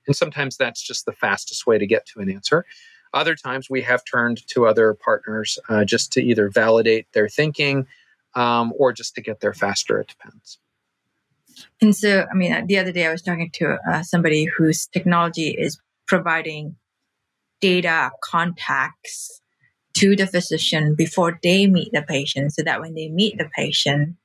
And 0.07 0.15
sometimes 0.15 0.57
that's 0.57 0.81
just 0.81 1.05
the 1.05 1.11
fastest 1.11 1.67
way 1.67 1.77
to 1.77 1.85
get 1.85 2.05
to 2.07 2.19
an 2.21 2.31
answer. 2.31 2.65
Other 3.13 3.35
times 3.35 3.69
we 3.69 3.81
have 3.81 4.03
turned 4.05 4.47
to 4.47 4.65
other 4.65 4.93
partners 4.93 5.59
uh, 5.67 5.83
just 5.83 6.13
to 6.13 6.21
either 6.21 6.49
validate 6.49 7.11
their 7.11 7.27
thinking 7.27 7.85
um, 8.35 8.73
or 8.77 8.93
just 8.93 9.15
to 9.15 9.21
get 9.21 9.41
there 9.41 9.53
faster. 9.53 9.99
It 9.99 10.07
depends. 10.07 10.59
And 11.81 11.93
so, 11.93 12.25
I 12.31 12.33
mean, 12.33 12.67
the 12.67 12.77
other 12.77 12.93
day 12.93 13.05
I 13.05 13.11
was 13.11 13.21
talking 13.21 13.49
to 13.55 13.77
uh, 13.91 14.03
somebody 14.03 14.45
whose 14.45 14.87
technology 14.87 15.49
is 15.49 15.79
providing 16.07 16.77
data 17.61 18.11
contacts 18.23 19.41
to 19.93 20.15
the 20.15 20.27
physician 20.27 20.95
before 20.95 21.39
they 21.43 21.67
meet 21.67 21.91
the 21.91 22.01
patient 22.01 22.53
so 22.53 22.63
that 22.63 22.81
when 22.81 22.93
they 22.93 23.09
meet 23.09 23.37
the 23.37 23.49
patient, 23.55 24.15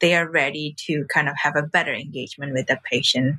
they 0.00 0.14
are 0.14 0.28
ready 0.28 0.74
to 0.86 1.04
kind 1.12 1.28
of 1.28 1.36
have 1.42 1.54
a 1.56 1.62
better 1.62 1.92
engagement 1.92 2.52
with 2.52 2.66
the 2.66 2.78
patient 2.90 3.36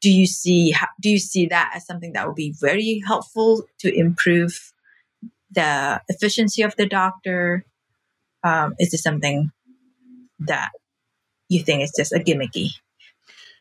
do 0.00 0.12
you 0.12 0.26
see 0.26 0.74
do 1.00 1.08
you 1.08 1.18
see 1.18 1.46
that 1.46 1.72
as 1.74 1.86
something 1.86 2.12
that 2.12 2.26
would 2.26 2.36
be 2.36 2.54
very 2.60 3.02
helpful 3.06 3.64
to 3.78 3.92
improve 3.92 4.72
the 5.50 6.00
efficiency 6.08 6.62
of 6.62 6.76
the 6.76 6.86
doctor? 6.86 7.64
Um, 8.44 8.74
is 8.78 8.90
this 8.90 9.02
something 9.02 9.50
that 10.40 10.70
you 11.48 11.62
think 11.62 11.82
is 11.82 11.92
just 11.96 12.12
a 12.12 12.18
gimmicky? 12.18 12.68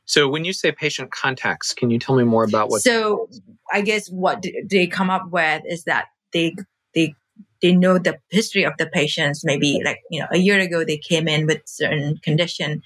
So 0.05 0.29
when 0.29 0.45
you 0.45 0.53
say 0.53 0.71
patient 0.71 1.11
contacts, 1.11 1.73
can 1.73 1.89
you 1.89 1.99
tell 1.99 2.15
me 2.15 2.23
more 2.23 2.43
about 2.43 2.69
what? 2.69 2.81
So 2.81 3.27
I 3.71 3.81
guess 3.81 4.07
what 4.07 4.43
they 4.69 4.87
come 4.87 5.09
up 5.09 5.29
with 5.31 5.63
is 5.65 5.83
that 5.85 6.05
they 6.31 6.55
they 6.93 7.15
they 7.61 7.75
know 7.75 7.97
the 7.97 8.19
history 8.29 8.63
of 8.63 8.73
the 8.77 8.85
patients. 8.85 9.43
Maybe 9.43 9.81
like 9.83 10.01
you 10.11 10.19
know 10.19 10.27
a 10.31 10.37
year 10.37 10.59
ago 10.59 10.85
they 10.85 10.97
came 10.97 11.27
in 11.27 11.47
with 11.47 11.61
certain 11.65 12.17
condition, 12.17 12.83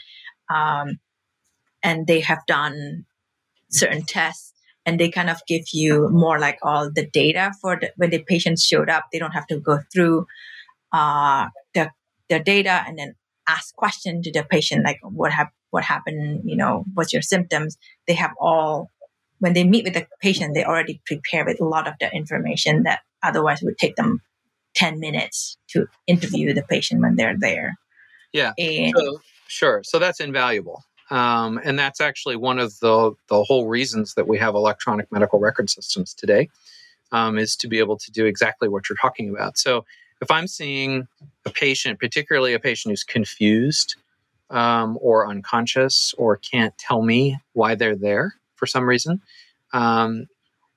um, 0.49 0.99
and 1.83 2.07
they 2.07 2.21
have 2.21 2.39
done 2.47 3.05
certain 3.69 4.03
tests 4.03 4.53
and 4.85 4.99
they 4.99 5.09
kind 5.09 5.29
of 5.29 5.41
give 5.47 5.65
you 5.71 6.09
more 6.09 6.39
like 6.39 6.57
all 6.63 6.89
the 6.91 7.05
data 7.05 7.51
for 7.61 7.77
the, 7.79 7.91
when 7.97 8.09
the 8.09 8.23
patients 8.23 8.63
showed 8.63 8.89
up 8.89 9.05
they 9.11 9.19
don't 9.19 9.31
have 9.31 9.45
to 9.47 9.59
go 9.59 9.79
through 9.93 10.25
uh, 10.91 11.47
the, 11.75 11.91
the 12.29 12.39
data 12.39 12.83
and 12.87 12.97
then 12.97 13.13
ask 13.47 13.75
questions 13.75 14.25
to 14.25 14.31
the 14.31 14.43
patient 14.43 14.83
like 14.83 14.99
what 15.03 15.31
hap- 15.31 15.53
what 15.71 15.83
happened 15.83 16.41
you 16.45 16.55
know 16.55 16.83
what's 16.93 17.13
your 17.13 17.21
symptoms 17.21 17.77
they 18.07 18.13
have 18.13 18.31
all 18.39 18.89
when 19.39 19.53
they 19.53 19.63
meet 19.63 19.83
with 19.85 19.93
the 19.93 20.07
patient 20.21 20.53
they 20.53 20.63
already 20.63 21.01
prepare 21.05 21.45
with 21.45 21.59
a 21.61 21.65
lot 21.65 21.87
of 21.87 21.93
the 21.99 22.11
information 22.13 22.83
that 22.83 22.99
otherwise 23.23 23.61
would 23.61 23.77
take 23.77 23.95
them 23.95 24.21
10 24.75 24.99
minutes 24.99 25.57
to 25.69 25.87
interview 26.07 26.53
the 26.53 26.63
patient 26.63 27.01
when 27.01 27.15
they're 27.15 27.37
there. 27.37 27.77
Yeah. 28.31 28.53
And, 28.57 28.93
so, 28.95 29.19
sure. 29.47 29.81
So 29.83 29.99
that's 29.99 30.19
invaluable. 30.19 30.83
Um, 31.09 31.59
and 31.63 31.77
that's 31.77 31.99
actually 31.99 32.35
one 32.35 32.59
of 32.59 32.79
the, 32.79 33.13
the 33.27 33.43
whole 33.43 33.67
reasons 33.67 34.13
that 34.13 34.27
we 34.27 34.37
have 34.37 34.53
electronic 34.53 35.11
medical 35.11 35.39
record 35.39 35.69
systems 35.69 36.13
today 36.13 36.49
um, 37.11 37.37
is 37.37 37.55
to 37.57 37.67
be 37.67 37.79
able 37.79 37.97
to 37.97 38.11
do 38.11 38.25
exactly 38.25 38.69
what 38.69 38.87
you're 38.87 38.97
talking 39.01 39.29
about. 39.29 39.57
So 39.57 39.85
if 40.21 40.29
I'm 40.29 40.47
seeing 40.47 41.07
a 41.45 41.49
patient, 41.49 41.99
particularly 41.99 42.53
a 42.53 42.59
patient 42.59 42.91
who's 42.91 43.03
confused 43.03 43.95
um, 44.49 44.97
or 45.01 45.27
unconscious 45.27 46.13
or 46.17 46.37
can't 46.37 46.77
tell 46.77 47.01
me 47.01 47.37
why 47.53 47.75
they're 47.75 47.95
there 47.95 48.35
for 48.55 48.65
some 48.65 48.87
reason, 48.87 49.21
um, 49.73 50.27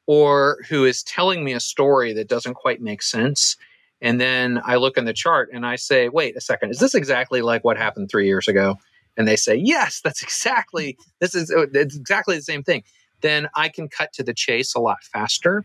or 0.07 0.59
who 0.69 0.85
is 0.85 1.03
telling 1.03 1.45
me 1.45 1.53
a 1.53 1.61
story 1.61 2.13
that 2.13 2.29
doesn't 2.29 2.55
quite 2.55 2.81
make 2.81 3.03
sense, 3.03 3.57
and 4.01 4.21
then 4.21 4.61
I 4.65 4.77
look 4.77 4.97
in 4.97 5.05
the 5.05 5.13
chart 5.13 5.51
and 5.53 5.65
I 5.65 5.77
say, 5.77 6.09
wait 6.09 6.37
a 6.37 6.41
second, 6.41 6.71
is 6.71 6.79
this 6.79 6.95
exactly 6.95 7.41
like 7.41 7.65
what 7.65 7.77
happened 7.77 8.11
three 8.11 8.27
years 8.27 8.49
ago? 8.49 8.79
and 9.17 9.29
they 9.29 9.37
say, 9.37 9.55
yes, 9.55 10.01
that's 10.01 10.23
exactly, 10.23 10.97
this 11.21 11.35
is, 11.35 11.51
uh, 11.51 11.67
it's 11.75 11.97
exactly 11.97 12.37
the 12.37 12.43
same 12.43 12.63
thing, 12.63 12.83
then 13.21 13.49
I 13.55 13.69
can 13.69 13.89
cut 13.89 14.13
to 14.15 14.23
the 14.23 14.35
chase 14.35 14.75
a 14.75 14.81
lot 14.81 15.03
faster 15.05 15.65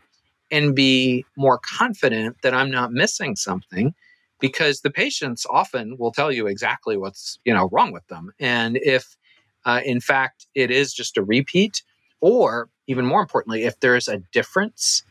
and 0.51 0.75
be 0.75 1.25
more 1.35 1.59
confident 1.59 2.37
that 2.43 2.53
I'm 2.53 2.71
not 2.71 2.91
missing 2.91 3.35
something 3.35 3.93
because 4.39 4.81
the 4.81 4.89
patients 4.89 5.45
often 5.49 5.97
will 5.97 6.11
tell 6.11 6.31
you 6.31 6.47
exactly 6.47 6.97
what's, 6.97 7.39
you 7.45 7.53
know, 7.53 7.69
wrong 7.71 7.91
with 7.91 8.05
them. 8.07 8.31
And 8.39 8.77
if, 8.77 9.17
uh, 9.65 9.81
in 9.83 9.99
fact, 9.99 10.47
it 10.55 10.71
is 10.71 10.93
just 10.93 11.17
a 11.17 11.23
repeat, 11.23 11.83
or 12.21 12.69
even 12.87 13.05
more 13.05 13.21
importantly, 13.21 13.63
if 13.63 13.79
there 13.79 13.95
is 13.95 14.07
a 14.07 14.19
difference 14.31 15.03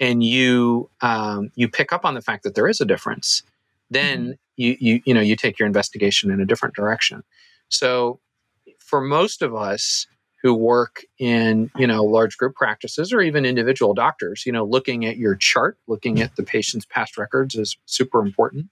and 0.00 0.22
you 0.22 0.90
um, 1.00 1.50
you 1.54 1.68
pick 1.68 1.92
up 1.92 2.04
on 2.04 2.14
the 2.14 2.20
fact 2.20 2.42
that 2.42 2.54
there 2.54 2.68
is 2.68 2.80
a 2.80 2.84
difference, 2.84 3.42
then 3.90 4.24
mm-hmm. 4.24 4.32
you 4.56 4.76
you 4.80 5.00
you 5.06 5.14
know 5.14 5.20
you 5.20 5.36
take 5.36 5.58
your 5.58 5.66
investigation 5.66 6.30
in 6.30 6.40
a 6.40 6.46
different 6.46 6.74
direction. 6.74 7.22
So 7.68 8.20
for 8.78 9.00
most 9.00 9.42
of 9.42 9.54
us 9.54 10.06
who 10.44 10.52
work 10.52 11.06
in, 11.18 11.70
you 11.74 11.86
know, 11.86 12.04
large 12.04 12.36
group 12.36 12.54
practices 12.54 13.14
or 13.14 13.22
even 13.22 13.46
individual 13.46 13.94
doctors, 13.94 14.44
you 14.44 14.52
know, 14.52 14.62
looking 14.62 15.06
at 15.06 15.16
your 15.16 15.34
chart, 15.34 15.78
looking 15.86 16.20
at 16.20 16.36
the 16.36 16.42
patient's 16.42 16.84
past 16.84 17.16
records 17.16 17.54
is 17.54 17.78
super 17.86 18.20
important. 18.20 18.66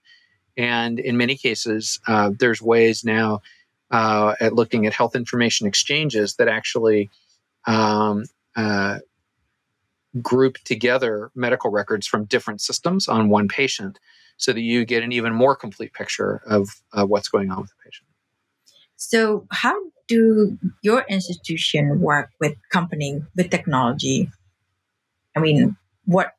And 0.55 0.99
in 0.99 1.17
many 1.17 1.35
cases, 1.35 1.99
uh, 2.07 2.29
there's 2.37 2.61
ways 2.61 3.03
now 3.03 3.41
uh, 3.89 4.35
at 4.39 4.53
looking 4.53 4.85
at 4.85 4.93
health 4.93 5.15
information 5.15 5.65
exchanges 5.65 6.35
that 6.35 6.47
actually 6.47 7.09
um, 7.65 8.25
uh, 8.55 8.99
group 10.21 10.59
together 10.65 11.31
medical 11.33 11.71
records 11.71 12.05
from 12.05 12.25
different 12.25 12.61
systems 12.61 13.07
on 13.07 13.29
one 13.29 13.47
patient 13.47 13.97
so 14.37 14.53
that 14.53 14.61
you 14.61 14.85
get 14.85 15.01
an 15.01 15.11
even 15.11 15.33
more 15.33 15.55
complete 15.55 15.91
picture 15.93 16.43
of 16.45 16.69
what's 16.93 17.29
going 17.29 17.49
on 17.49 17.61
with 17.61 17.69
the 17.71 17.75
patient. 17.83 18.07
So, 18.95 19.47
how 19.49 19.75
do 20.07 20.57
your 20.81 21.05
institution 21.09 21.99
work 21.99 22.29
with 22.39 22.55
company 22.71 23.21
with 23.35 23.49
technology? 23.49 24.29
I 25.35 25.39
mean, 25.39 25.77
what 26.05 26.33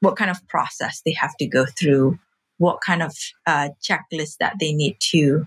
what 0.00 0.16
kind 0.16 0.30
of 0.30 0.46
process 0.48 1.00
they 1.04 1.12
have 1.12 1.36
to 1.36 1.46
go 1.46 1.64
through? 1.64 2.18
What 2.58 2.80
kind 2.80 3.02
of 3.02 3.16
uh, 3.46 3.70
checklist 3.82 4.38
that 4.38 4.56
they 4.60 4.72
need 4.72 4.96
to 5.10 5.46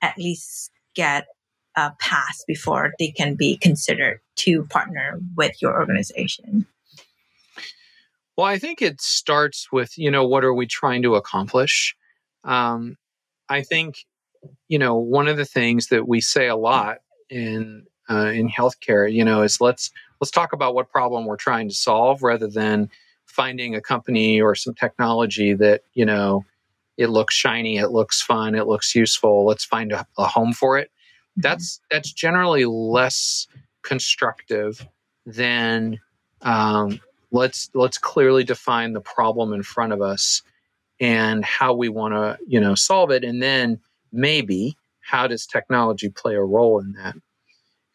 at 0.00 0.18
least 0.18 0.70
get 0.94 1.26
uh, 1.76 1.90
passed 1.98 2.46
before 2.46 2.92
they 2.98 3.08
can 3.08 3.34
be 3.34 3.56
considered 3.56 4.20
to 4.36 4.64
partner 4.64 5.18
with 5.36 5.60
your 5.60 5.72
organization? 5.72 6.66
Well, 8.36 8.46
I 8.46 8.58
think 8.58 8.82
it 8.82 9.00
starts 9.00 9.68
with 9.72 9.96
you 9.96 10.10
know 10.10 10.26
what 10.26 10.44
are 10.44 10.54
we 10.54 10.66
trying 10.66 11.02
to 11.02 11.14
accomplish. 11.14 11.96
Um, 12.44 12.96
I 13.48 13.62
think 13.62 14.04
you 14.68 14.78
know, 14.78 14.96
one 14.96 15.28
of 15.28 15.36
the 15.36 15.44
things 15.44 15.88
that 15.88 16.08
we 16.08 16.20
say 16.20 16.48
a 16.48 16.56
lot 16.56 16.98
in 17.30 17.84
uh, 18.10 18.26
in 18.26 18.48
healthcare, 18.48 19.10
you 19.12 19.24
know, 19.24 19.42
is 19.42 19.60
let's 19.60 19.90
let's 20.20 20.30
talk 20.30 20.52
about 20.52 20.74
what 20.74 20.90
problem 20.90 21.26
we're 21.26 21.36
trying 21.36 21.68
to 21.68 21.74
solve 21.74 22.22
rather 22.22 22.48
than 22.48 22.88
finding 23.26 23.74
a 23.74 23.80
company 23.80 24.40
or 24.40 24.54
some 24.54 24.74
technology 24.74 25.54
that 25.54 25.82
you 25.94 26.04
know 26.04 26.44
it 26.96 27.08
looks 27.08 27.34
shiny, 27.34 27.78
it 27.78 27.88
looks 27.88 28.22
fun, 28.22 28.54
it 28.54 28.66
looks 28.66 28.94
useful. 28.94 29.44
Let's 29.44 29.64
find 29.64 29.92
a, 29.92 30.06
a 30.16 30.26
home 30.26 30.52
for 30.52 30.78
it. 30.78 30.88
Mm-hmm. 30.88 31.40
That's 31.42 31.80
that's 31.90 32.12
generally 32.12 32.64
less 32.64 33.46
constructive 33.82 34.86
than 35.26 35.98
um, 36.42 37.00
let's 37.32 37.70
let's 37.74 37.98
clearly 37.98 38.44
define 38.44 38.92
the 38.92 39.00
problem 39.00 39.52
in 39.52 39.62
front 39.62 39.92
of 39.92 40.02
us 40.02 40.42
and 41.00 41.44
how 41.44 41.74
we 41.74 41.88
want 41.88 42.14
to 42.14 42.38
you 42.46 42.60
know 42.60 42.74
solve 42.74 43.10
it, 43.10 43.24
and 43.24 43.42
then 43.42 43.80
maybe 44.14 44.76
how 45.00 45.26
does 45.26 45.46
technology 45.46 46.08
play 46.08 46.34
a 46.34 46.42
role 46.42 46.78
in 46.78 46.92
that 46.92 47.14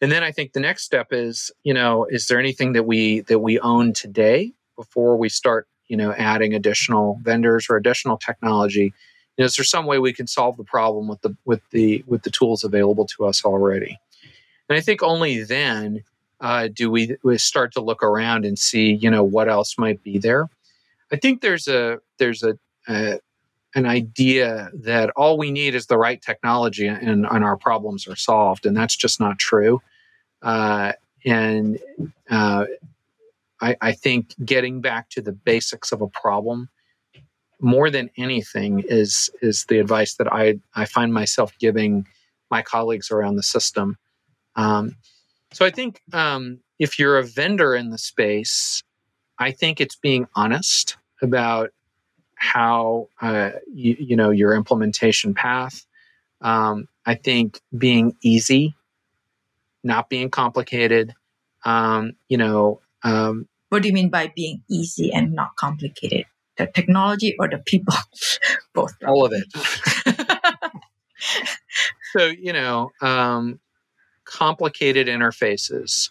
and 0.00 0.10
then 0.10 0.22
I 0.22 0.32
think 0.32 0.52
the 0.52 0.60
next 0.60 0.84
step 0.84 1.08
is, 1.10 1.50
you 1.62 1.74
know, 1.74 2.06
is 2.06 2.26
there 2.26 2.38
anything 2.38 2.72
that 2.72 2.84
we 2.84 3.20
that 3.20 3.40
we 3.40 3.58
own 3.60 3.92
today 3.92 4.52
before 4.76 5.16
we 5.16 5.28
start, 5.28 5.68
you 5.88 5.96
know, 5.96 6.12
adding 6.12 6.54
additional 6.54 7.20
vendors 7.22 7.66
or 7.68 7.76
additional 7.76 8.16
technology? 8.16 8.94
You 9.36 9.42
know, 9.42 9.44
is 9.44 9.56
there 9.56 9.64
some 9.64 9.86
way 9.86 9.98
we 9.98 10.14
can 10.14 10.26
solve 10.26 10.56
the 10.56 10.64
problem 10.64 11.06
with 11.06 11.20
the 11.20 11.36
with 11.44 11.60
the 11.70 12.02
with 12.06 12.22
the 12.22 12.30
tools 12.30 12.64
available 12.64 13.06
to 13.06 13.26
us 13.26 13.44
already? 13.44 13.98
And 14.68 14.78
I 14.78 14.80
think 14.80 15.02
only 15.02 15.42
then 15.42 16.02
uh, 16.40 16.68
do 16.72 16.90
we, 16.90 17.16
we 17.22 17.36
start 17.36 17.72
to 17.74 17.80
look 17.82 18.02
around 18.02 18.46
and 18.46 18.58
see, 18.58 18.94
you 18.94 19.10
know, 19.10 19.22
what 19.22 19.48
else 19.48 19.76
might 19.76 20.02
be 20.02 20.16
there. 20.16 20.48
I 21.12 21.16
think 21.16 21.42
there's 21.42 21.68
a 21.68 21.98
there's 22.18 22.42
a, 22.42 22.58
a 22.88 23.18
an 23.74 23.86
idea 23.86 24.70
that 24.74 25.10
all 25.10 25.38
we 25.38 25.50
need 25.50 25.74
is 25.74 25.86
the 25.86 25.98
right 25.98 26.20
technology 26.20 26.86
and, 26.86 27.26
and 27.26 27.44
our 27.44 27.56
problems 27.56 28.08
are 28.08 28.16
solved, 28.16 28.66
and 28.66 28.76
that's 28.76 28.96
just 28.96 29.20
not 29.20 29.38
true. 29.38 29.80
Uh, 30.42 30.92
and 31.24 31.78
uh, 32.30 32.64
I, 33.60 33.76
I, 33.80 33.92
think 33.92 34.34
getting 34.42 34.80
back 34.80 35.10
to 35.10 35.20
the 35.20 35.32
basics 35.32 35.92
of 35.92 36.00
a 36.00 36.08
problem 36.08 36.70
more 37.60 37.90
than 37.90 38.08
anything 38.16 38.82
is 38.88 39.28
is 39.42 39.66
the 39.66 39.78
advice 39.78 40.14
that 40.14 40.32
I 40.32 40.58
I 40.74 40.86
find 40.86 41.12
myself 41.12 41.52
giving 41.58 42.06
my 42.50 42.62
colleagues 42.62 43.10
around 43.10 43.36
the 43.36 43.42
system. 43.42 43.98
Um, 44.56 44.96
so 45.52 45.66
I 45.66 45.70
think 45.70 46.00
um, 46.12 46.60
if 46.78 46.98
you're 46.98 47.18
a 47.18 47.24
vendor 47.24 47.74
in 47.74 47.90
the 47.90 47.98
space, 47.98 48.82
I 49.38 49.52
think 49.52 49.80
it's 49.80 49.96
being 49.96 50.26
honest 50.34 50.96
about 51.22 51.70
how 52.40 53.08
uh, 53.20 53.50
you, 53.72 53.96
you, 53.98 54.16
know 54.16 54.30
your 54.30 54.54
implementation 54.54 55.34
path. 55.34 55.86
Um, 56.40 56.88
I 57.06 57.14
think 57.14 57.60
being 57.76 58.16
easy 58.22 58.74
not 59.82 60.08
being 60.08 60.30
complicated. 60.30 61.14
Um, 61.64 62.14
you 62.28 62.36
know, 62.36 62.80
um, 63.02 63.48
what 63.68 63.82
do 63.82 63.88
you 63.88 63.94
mean 63.94 64.10
by 64.10 64.32
being 64.34 64.62
easy 64.68 65.12
and 65.12 65.32
not 65.32 65.56
complicated? 65.56 66.26
The 66.56 66.66
technology 66.66 67.36
or 67.38 67.48
the 67.48 67.58
people? 67.58 67.94
Both. 68.74 68.94
All 69.06 69.24
of 69.24 69.32
it. 69.32 70.72
so 72.12 72.26
you 72.26 72.52
know, 72.52 72.92
um, 73.00 73.60
complicated 74.24 75.06
interfaces, 75.06 76.10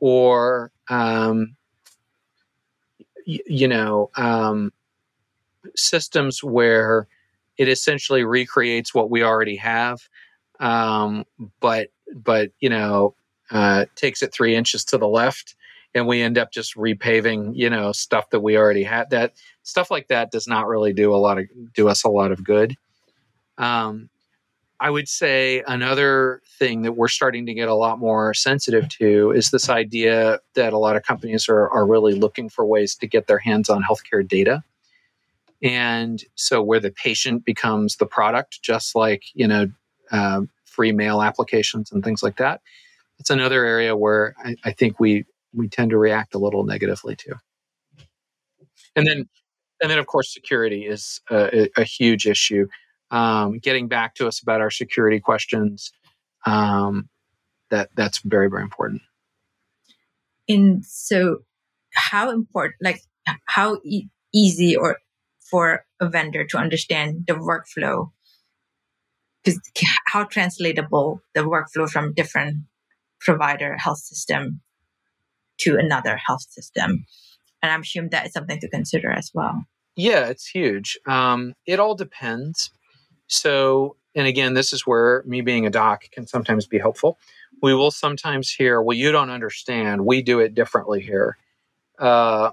or 0.00 0.72
um, 0.88 1.56
y- 3.26 3.40
you 3.46 3.68
know, 3.68 4.10
um, 4.16 4.72
systems 5.74 6.42
where 6.42 7.08
it 7.56 7.68
essentially 7.68 8.24
recreates 8.24 8.94
what 8.94 9.10
we 9.10 9.22
already 9.22 9.56
have, 9.56 10.08
um, 10.60 11.24
but 11.60 11.88
but 12.14 12.50
you 12.60 12.68
know 12.68 13.14
uh, 13.50 13.86
takes 13.94 14.22
it 14.22 14.32
three 14.32 14.54
inches 14.54 14.84
to 14.84 14.98
the 14.98 15.08
left 15.08 15.54
and 15.94 16.06
we 16.06 16.20
end 16.20 16.36
up 16.36 16.52
just 16.52 16.76
repaving 16.76 17.56
you 17.56 17.70
know 17.70 17.90
stuff 17.90 18.30
that 18.30 18.40
we 18.40 18.56
already 18.56 18.82
had 18.82 19.10
that 19.10 19.32
stuff 19.62 19.90
like 19.90 20.08
that 20.08 20.30
does 20.30 20.46
not 20.46 20.66
really 20.68 20.92
do 20.92 21.14
a 21.14 21.16
lot 21.16 21.38
of 21.38 21.46
do 21.74 21.88
us 21.88 22.04
a 22.04 22.08
lot 22.08 22.30
of 22.30 22.44
good. 22.44 22.76
Um, 23.58 24.10
i 24.78 24.90
would 24.90 25.08
say 25.08 25.62
another 25.66 26.42
thing 26.58 26.82
that 26.82 26.92
we're 26.92 27.08
starting 27.08 27.46
to 27.46 27.54
get 27.54 27.68
a 27.68 27.74
lot 27.74 27.98
more 27.98 28.34
sensitive 28.34 28.86
to 28.90 29.30
is 29.30 29.50
this 29.50 29.70
idea 29.70 30.38
that 30.54 30.74
a 30.74 30.78
lot 30.78 30.96
of 30.96 31.02
companies 31.02 31.48
are, 31.48 31.70
are 31.70 31.86
really 31.86 32.14
looking 32.14 32.50
for 32.50 32.66
ways 32.66 32.94
to 32.94 33.06
get 33.06 33.26
their 33.26 33.38
hands 33.38 33.70
on 33.70 33.82
healthcare 33.82 34.26
data 34.26 34.62
and 35.66 36.22
so 36.36 36.62
where 36.62 36.78
the 36.78 36.92
patient 36.92 37.44
becomes 37.44 37.96
the 37.96 38.06
product 38.06 38.62
just 38.62 38.94
like 38.94 39.24
you 39.34 39.48
know 39.48 39.66
uh, 40.12 40.42
free 40.64 40.92
mail 40.92 41.20
applications 41.20 41.90
and 41.90 42.04
things 42.04 42.22
like 42.22 42.36
that. 42.36 42.60
It's 43.18 43.30
another 43.30 43.64
area 43.64 43.96
where 43.96 44.36
I, 44.42 44.54
I 44.64 44.72
think 44.72 45.00
we 45.00 45.24
we 45.52 45.68
tend 45.68 45.90
to 45.90 45.98
react 45.98 46.34
a 46.34 46.38
little 46.38 46.64
negatively 46.64 47.16
to. 47.16 47.34
And 48.94 49.06
then, 49.06 49.28
and 49.82 49.90
then 49.90 49.98
of 49.98 50.06
course, 50.06 50.32
security 50.32 50.86
is 50.86 51.20
a, 51.30 51.68
a 51.76 51.82
huge 51.84 52.26
issue. 52.26 52.68
Um, 53.10 53.58
getting 53.58 53.88
back 53.88 54.14
to 54.16 54.28
us 54.28 54.40
about 54.40 54.60
our 54.60 54.70
security 54.70 55.18
questions, 55.18 55.92
um, 56.44 57.08
that 57.70 57.90
that's 57.96 58.20
very 58.20 58.48
very 58.48 58.62
important. 58.62 59.02
And 60.48 60.84
so, 60.84 61.38
how 61.92 62.30
important, 62.30 62.76
like 62.80 63.00
how 63.46 63.78
e- 63.84 64.08
easy 64.32 64.76
or 64.76 64.98
for 65.50 65.84
a 66.00 66.08
vendor 66.08 66.44
to 66.44 66.58
understand 66.58 67.24
the 67.26 67.34
workflow. 67.34 68.10
Because 69.44 69.60
how 70.06 70.24
translatable 70.24 71.20
the 71.34 71.42
workflow 71.42 71.88
from 71.88 72.14
different 72.14 72.64
provider 73.20 73.76
health 73.76 73.98
system 73.98 74.60
to 75.58 75.76
another 75.76 76.16
health 76.16 76.42
system. 76.50 77.04
And 77.62 77.72
i'm 77.72 77.82
sure 77.82 78.08
that 78.10 78.26
is 78.26 78.32
something 78.32 78.60
to 78.60 78.68
consider 78.68 79.10
as 79.10 79.30
well. 79.32 79.64
Yeah 79.94 80.26
it's 80.26 80.46
huge. 80.46 80.98
Um, 81.06 81.54
it 81.66 81.80
all 81.80 81.94
depends. 81.94 82.70
So 83.28 83.96
and 84.14 84.26
again 84.26 84.54
this 84.54 84.72
is 84.72 84.86
where 84.86 85.22
me 85.26 85.40
being 85.40 85.66
a 85.66 85.70
doc 85.70 86.04
can 86.12 86.26
sometimes 86.26 86.66
be 86.66 86.78
helpful. 86.78 87.18
We 87.62 87.74
will 87.74 87.90
sometimes 87.90 88.50
hear 88.50 88.82
well 88.82 88.96
you 88.96 89.12
don't 89.12 89.30
understand. 89.30 90.04
We 90.04 90.22
do 90.22 90.40
it 90.40 90.54
differently 90.54 91.00
here. 91.00 91.38
Uh, 91.98 92.50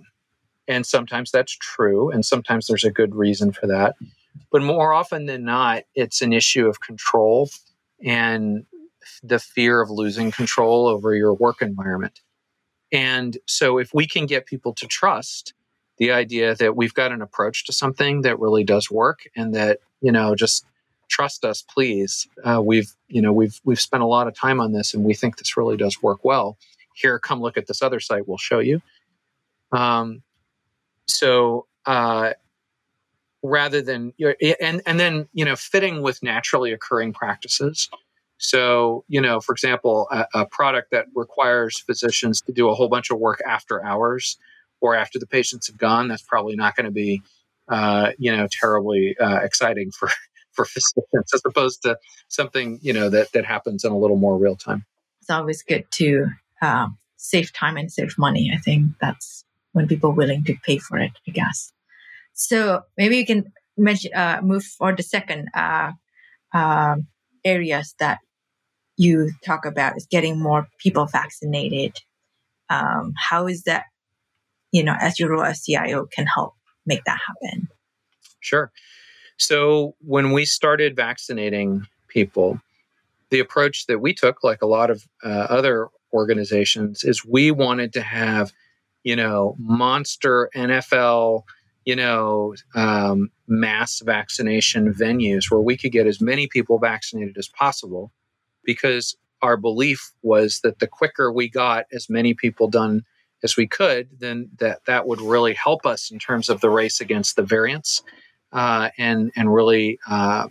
and 0.67 0.85
sometimes 0.85 1.31
that's 1.31 1.55
true 1.57 2.09
and 2.09 2.25
sometimes 2.25 2.67
there's 2.67 2.83
a 2.83 2.91
good 2.91 3.15
reason 3.15 3.51
for 3.51 3.67
that 3.67 3.95
but 4.51 4.61
more 4.61 4.93
often 4.93 5.25
than 5.25 5.45
not, 5.45 5.83
it's 5.95 6.21
an 6.21 6.33
issue 6.33 6.67
of 6.67 6.79
control 6.79 7.49
and 8.03 8.65
the 9.21 9.39
fear 9.39 9.81
of 9.81 9.89
losing 9.89 10.31
control 10.31 10.87
over 10.87 11.15
your 11.15 11.33
work 11.33 11.61
environment. 11.61 12.21
And 12.91 13.37
so, 13.47 13.79
if 13.79 13.93
we 13.93 14.05
can 14.05 14.25
get 14.25 14.45
people 14.45 14.73
to 14.75 14.87
trust 14.87 15.53
the 15.97 16.11
idea 16.11 16.55
that 16.55 16.75
we've 16.75 16.93
got 16.93 17.11
an 17.11 17.21
approach 17.21 17.65
to 17.65 17.73
something 17.73 18.21
that 18.21 18.39
really 18.39 18.63
does 18.63 18.89
work 18.91 19.21
and 19.35 19.53
that, 19.55 19.79
you 20.01 20.11
know, 20.11 20.35
just 20.35 20.65
trust 21.09 21.45
us, 21.45 21.63
please. 21.63 22.27
Uh, 22.43 22.61
we've, 22.63 22.91
you 23.07 23.21
know, 23.21 23.33
we've, 23.33 23.59
we've 23.63 23.81
spent 23.81 24.03
a 24.03 24.07
lot 24.07 24.27
of 24.27 24.35
time 24.35 24.59
on 24.59 24.71
this 24.71 24.93
and 24.93 25.03
we 25.03 25.13
think 25.13 25.37
this 25.37 25.57
really 25.57 25.77
does 25.77 26.01
work 26.01 26.23
well. 26.23 26.57
Here, 26.95 27.19
come 27.19 27.41
look 27.41 27.57
at 27.57 27.67
this 27.67 27.81
other 27.81 27.99
site, 27.99 28.27
we'll 28.27 28.37
show 28.37 28.59
you. 28.59 28.81
Um, 29.71 30.23
so, 31.07 31.67
uh, 31.85 32.33
rather 33.43 33.81
than 33.81 34.13
and 34.61 34.81
and 34.85 34.99
then 34.99 35.27
you 35.33 35.43
know 35.43 35.55
fitting 35.55 36.01
with 36.01 36.23
naturally 36.23 36.71
occurring 36.71 37.13
practices. 37.13 37.89
So 38.37 39.03
you 39.07 39.21
know 39.21 39.39
for 39.41 39.51
example 39.51 40.07
a, 40.11 40.25
a, 40.33 40.45
product 40.45 40.91
that 40.91 41.07
requires 41.13 41.79
physicians 41.79 42.41
to 42.41 42.53
do 42.53 42.69
a 42.69 42.73
whole 42.73 42.87
bunch 42.87 43.11
of 43.11 43.19
work 43.19 43.41
after 43.47 43.83
hours 43.83 44.37
or 44.81 44.95
after 44.95 45.19
the 45.19 45.27
patients 45.27 45.67
have 45.67 45.77
gone 45.77 46.07
that's 46.07 46.23
probably 46.23 46.55
not 46.55 46.75
going 46.75 46.85
to 46.85 46.91
be 46.91 47.21
uh, 47.67 48.11
you 48.17 48.35
know 48.35 48.47
terribly 48.49 49.15
uh, 49.19 49.39
exciting 49.43 49.91
for 49.91 50.09
for 50.53 50.65
physicians 50.65 51.33
as 51.33 51.41
opposed 51.45 51.81
to 51.81 51.97
something 52.29 52.79
you 52.81 52.93
know 52.93 53.09
that 53.09 53.31
that 53.33 53.45
happens 53.45 53.83
in 53.83 53.91
a 53.91 53.97
little 53.97 54.17
more 54.17 54.37
real 54.37 54.55
time. 54.55 54.85
It's 55.21 55.29
always 55.29 55.63
good 55.63 55.85
to 55.91 56.27
uh, 56.61 56.87
save 57.23 57.53
time 57.53 57.77
and 57.77 57.91
save 57.91 58.17
money 58.17 58.51
i 58.53 58.57
think 58.57 58.91
that's 58.99 59.42
when 59.73 59.87
people 59.87 60.11
are 60.11 60.13
willing 60.13 60.43
to 60.43 60.55
pay 60.65 60.77
for 60.77 60.97
it 60.97 61.11
i 61.27 61.31
guess 61.31 61.71
so 62.33 62.81
maybe 62.97 63.17
you 63.17 63.25
can 63.25 63.51
mention, 63.77 64.13
uh, 64.13 64.39
move 64.41 64.63
for 64.63 64.95
the 64.95 65.03
second 65.03 65.49
uh, 65.53 65.91
uh, 66.53 66.95
areas 67.43 67.95
that 67.99 68.19
you 68.97 69.31
talk 69.45 69.65
about 69.65 69.97
is 69.97 70.07
getting 70.09 70.39
more 70.39 70.67
people 70.79 71.05
vaccinated. 71.05 71.97
Um, 72.69 73.13
how 73.17 73.47
is 73.47 73.63
that, 73.63 73.85
you 74.71 74.83
know, 74.83 74.95
as 74.99 75.19
your 75.19 75.31
role 75.31 75.43
as 75.43 75.63
CIO 75.63 76.05
can 76.05 76.25
help 76.25 76.53
make 76.85 77.03
that 77.05 77.19
happen? 77.27 77.67
Sure. 78.39 78.71
So 79.37 79.95
when 79.99 80.31
we 80.31 80.45
started 80.45 80.95
vaccinating 80.95 81.87
people, 82.07 82.59
the 83.29 83.39
approach 83.39 83.87
that 83.87 83.99
we 83.99 84.13
took, 84.13 84.43
like 84.43 84.61
a 84.61 84.67
lot 84.67 84.91
of 84.91 85.07
uh, 85.23 85.47
other 85.49 85.89
organizations, 86.13 87.03
is 87.03 87.25
we 87.25 87.49
wanted 87.49 87.93
to 87.93 88.01
have, 88.01 88.53
you 89.03 89.15
know, 89.15 89.55
monster 89.59 90.49
NFL 90.55 91.43
you 91.85 91.95
know, 91.95 92.55
um, 92.75 93.29
mass 93.47 93.99
vaccination 93.99 94.93
venues 94.93 95.51
where 95.51 95.59
we 95.59 95.75
could 95.77 95.91
get 95.91 96.07
as 96.07 96.21
many 96.21 96.47
people 96.47 96.79
vaccinated 96.79 97.37
as 97.37 97.47
possible 97.47 98.11
because 98.63 99.17
our 99.41 99.57
belief 99.57 100.13
was 100.21 100.61
that 100.61 100.79
the 100.79 100.87
quicker 100.87 101.31
we 101.31 101.49
got 101.49 101.85
as 101.91 102.09
many 102.09 102.33
people 102.33 102.69
done 102.69 103.03
as 103.43 103.57
we 103.57 103.67
could, 103.67 104.07
then 104.19 104.49
that 104.59 104.85
that 104.85 105.05
would 105.05 105.19
really 105.19 105.53
help 105.53 105.85
us 105.85 106.09
in 106.09 106.17
terms 106.17 106.47
of 106.47 106.61
the 106.61 106.69
race 106.69 107.01
against 107.01 107.35
the 107.35 107.43
variants, 107.43 108.01
uh, 108.53 108.89
and 108.97 109.31
and 109.35 109.53
really 109.53 109.99
uh, 110.09 110.47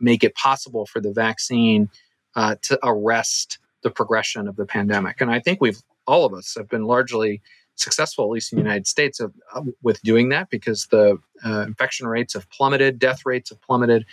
make 0.00 0.24
it 0.24 0.34
possible 0.34 0.84
for 0.84 1.00
the 1.00 1.12
vaccine 1.12 1.88
uh, 2.34 2.56
to 2.62 2.76
arrest 2.82 3.58
the 3.84 3.90
progression 3.90 4.48
of 4.48 4.56
the 4.56 4.66
pandemic. 4.66 5.20
And 5.20 5.30
I 5.30 5.38
think 5.38 5.60
we've 5.60 5.80
all 6.08 6.24
of 6.24 6.34
us 6.34 6.56
have 6.56 6.68
been 6.68 6.82
largely 6.82 7.40
successful, 7.76 8.24
at 8.24 8.30
least 8.30 8.52
in 8.52 8.56
the 8.56 8.62
United 8.62 8.86
States, 8.86 9.20
of, 9.20 9.32
with 9.82 10.00
doing 10.02 10.28
that 10.30 10.50
because 10.50 10.86
the 10.86 11.18
uh, 11.44 11.64
infection 11.66 12.06
rates 12.06 12.34
have 12.34 12.48
plummeted, 12.50 12.98
death 12.98 13.24
rates 13.24 13.50
have 13.50 13.60
plummeted. 13.62 14.04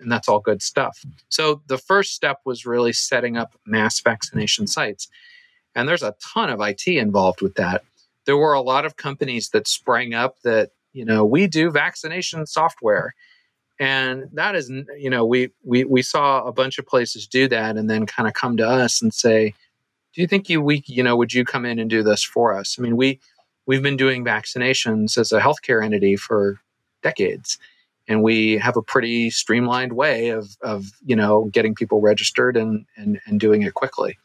and 0.00 0.10
that's 0.10 0.28
all 0.28 0.40
good 0.40 0.62
stuff. 0.62 1.04
So 1.28 1.62
the 1.66 1.78
first 1.78 2.14
step 2.14 2.40
was 2.44 2.66
really 2.66 2.92
setting 2.92 3.36
up 3.36 3.54
mass 3.66 4.00
vaccination 4.00 4.66
sites. 4.66 5.08
And 5.74 5.88
there's 5.88 6.02
a 6.02 6.14
ton 6.34 6.50
of 6.50 6.60
IT 6.60 6.86
involved 6.86 7.40
with 7.40 7.54
that. 7.56 7.82
There 8.26 8.36
were 8.36 8.52
a 8.52 8.60
lot 8.60 8.84
of 8.84 8.96
companies 8.96 9.50
that 9.50 9.68
sprang 9.68 10.14
up 10.14 10.40
that, 10.42 10.70
you 10.92 11.04
know, 11.04 11.24
we 11.24 11.46
do 11.46 11.70
vaccination 11.70 12.46
software. 12.46 13.14
And 13.80 14.28
that 14.32 14.54
is, 14.54 14.70
you 14.96 15.10
know, 15.10 15.26
we 15.26 15.50
we 15.64 15.84
we 15.84 16.00
saw 16.00 16.44
a 16.44 16.52
bunch 16.52 16.78
of 16.78 16.86
places 16.86 17.26
do 17.26 17.48
that 17.48 17.76
and 17.76 17.90
then 17.90 18.06
kind 18.06 18.28
of 18.28 18.34
come 18.34 18.56
to 18.58 18.66
us 18.66 19.02
and 19.02 19.12
say, 19.12 19.52
do 20.14 20.22
you 20.22 20.26
think 20.26 20.48
you 20.48 20.60
we 20.60 20.82
you 20.86 21.02
know 21.02 21.16
would 21.16 21.32
you 21.32 21.44
come 21.44 21.64
in 21.64 21.78
and 21.78 21.90
do 21.90 22.02
this 22.02 22.22
for 22.22 22.54
us? 22.54 22.76
I 22.78 22.82
mean, 22.82 22.96
we 22.96 23.20
we've 23.66 23.82
been 23.82 23.96
doing 23.96 24.24
vaccinations 24.24 25.18
as 25.18 25.32
a 25.32 25.40
healthcare 25.40 25.84
entity 25.84 26.16
for 26.16 26.60
decades 27.02 27.58
and 28.08 28.22
we 28.22 28.58
have 28.58 28.76
a 28.76 28.82
pretty 28.82 29.30
streamlined 29.30 29.94
way 29.94 30.28
of, 30.28 30.56
of 30.62 30.86
you 31.04 31.16
know 31.16 31.44
getting 31.46 31.74
people 31.74 32.00
registered 32.00 32.56
and, 32.56 32.86
and, 32.96 33.20
and 33.26 33.40
doing 33.40 33.62
it 33.62 33.74
quickly. 33.74 34.18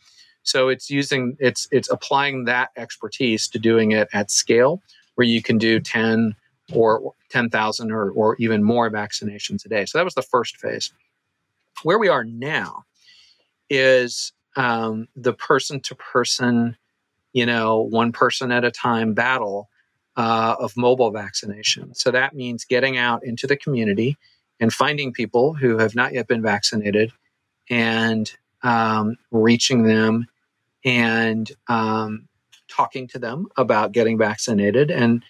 So 0.44 0.70
it's 0.70 0.90
using 0.90 1.38
it's 1.40 1.68
it's 1.72 1.90
applying 1.90 2.46
that 2.46 2.70
expertise 2.76 3.48
to 3.50 3.60
doing 3.60 3.92
it 3.92 4.08
at 4.14 4.32
scale 4.32 4.82
where 5.16 5.28
you 5.28 5.42
can 5.42 5.58
do 5.58 5.80
10 5.80 6.34
or 6.74 7.14
10,000 7.30 7.92
or, 7.92 8.12
or 8.12 8.36
even 8.40 8.64
more 8.64 8.90
vaccinations 8.90 9.66
a 9.66 9.70
day. 9.70 9.86
So 9.86 9.98
that 9.98 10.06
was 10.06 10.14
the 10.14 10.22
first 10.22 10.56
phase. 10.58 10.94
Where 11.84 12.00
we 12.00 12.08
are 12.08 12.24
now 12.24 12.86
is 13.70 14.32
um, 14.56 15.08
the 15.16 15.34
person 15.34 15.80
to 15.82 15.96
person 15.96 16.78
you 17.34 17.46
know 17.46 17.82
one 17.82 18.12
person 18.12 18.52
at 18.52 18.64
a 18.64 18.72
time 18.72 19.14
battle 19.14 19.70
uh, 20.18 20.56
of 20.60 20.76
mobile 20.76 21.12
vaccination. 21.12 21.94
So 21.96 22.12
that 22.12 22.36
means 22.36 22.66
getting 22.66 22.98
out 22.98 23.24
into 23.24 23.48
the 23.48 23.56
community 23.56 24.18
and 24.60 24.74
finding 24.74 25.14
people 25.14 25.54
who 25.54 25.78
have 25.78 25.96
not 25.96 26.14
yet 26.14 26.28
been 26.28 26.42
vaccinated 26.42 27.14
and 27.70 28.30
um, 28.62 29.18
reaching 29.32 29.84
them 29.84 30.28
and 30.84 31.50
um, 31.70 32.28
talking 32.68 33.08
to 33.08 33.20
them 33.20 33.48
about 33.58 33.92
getting 33.92 34.18
vaccinated 34.18 34.92
and 34.92 35.24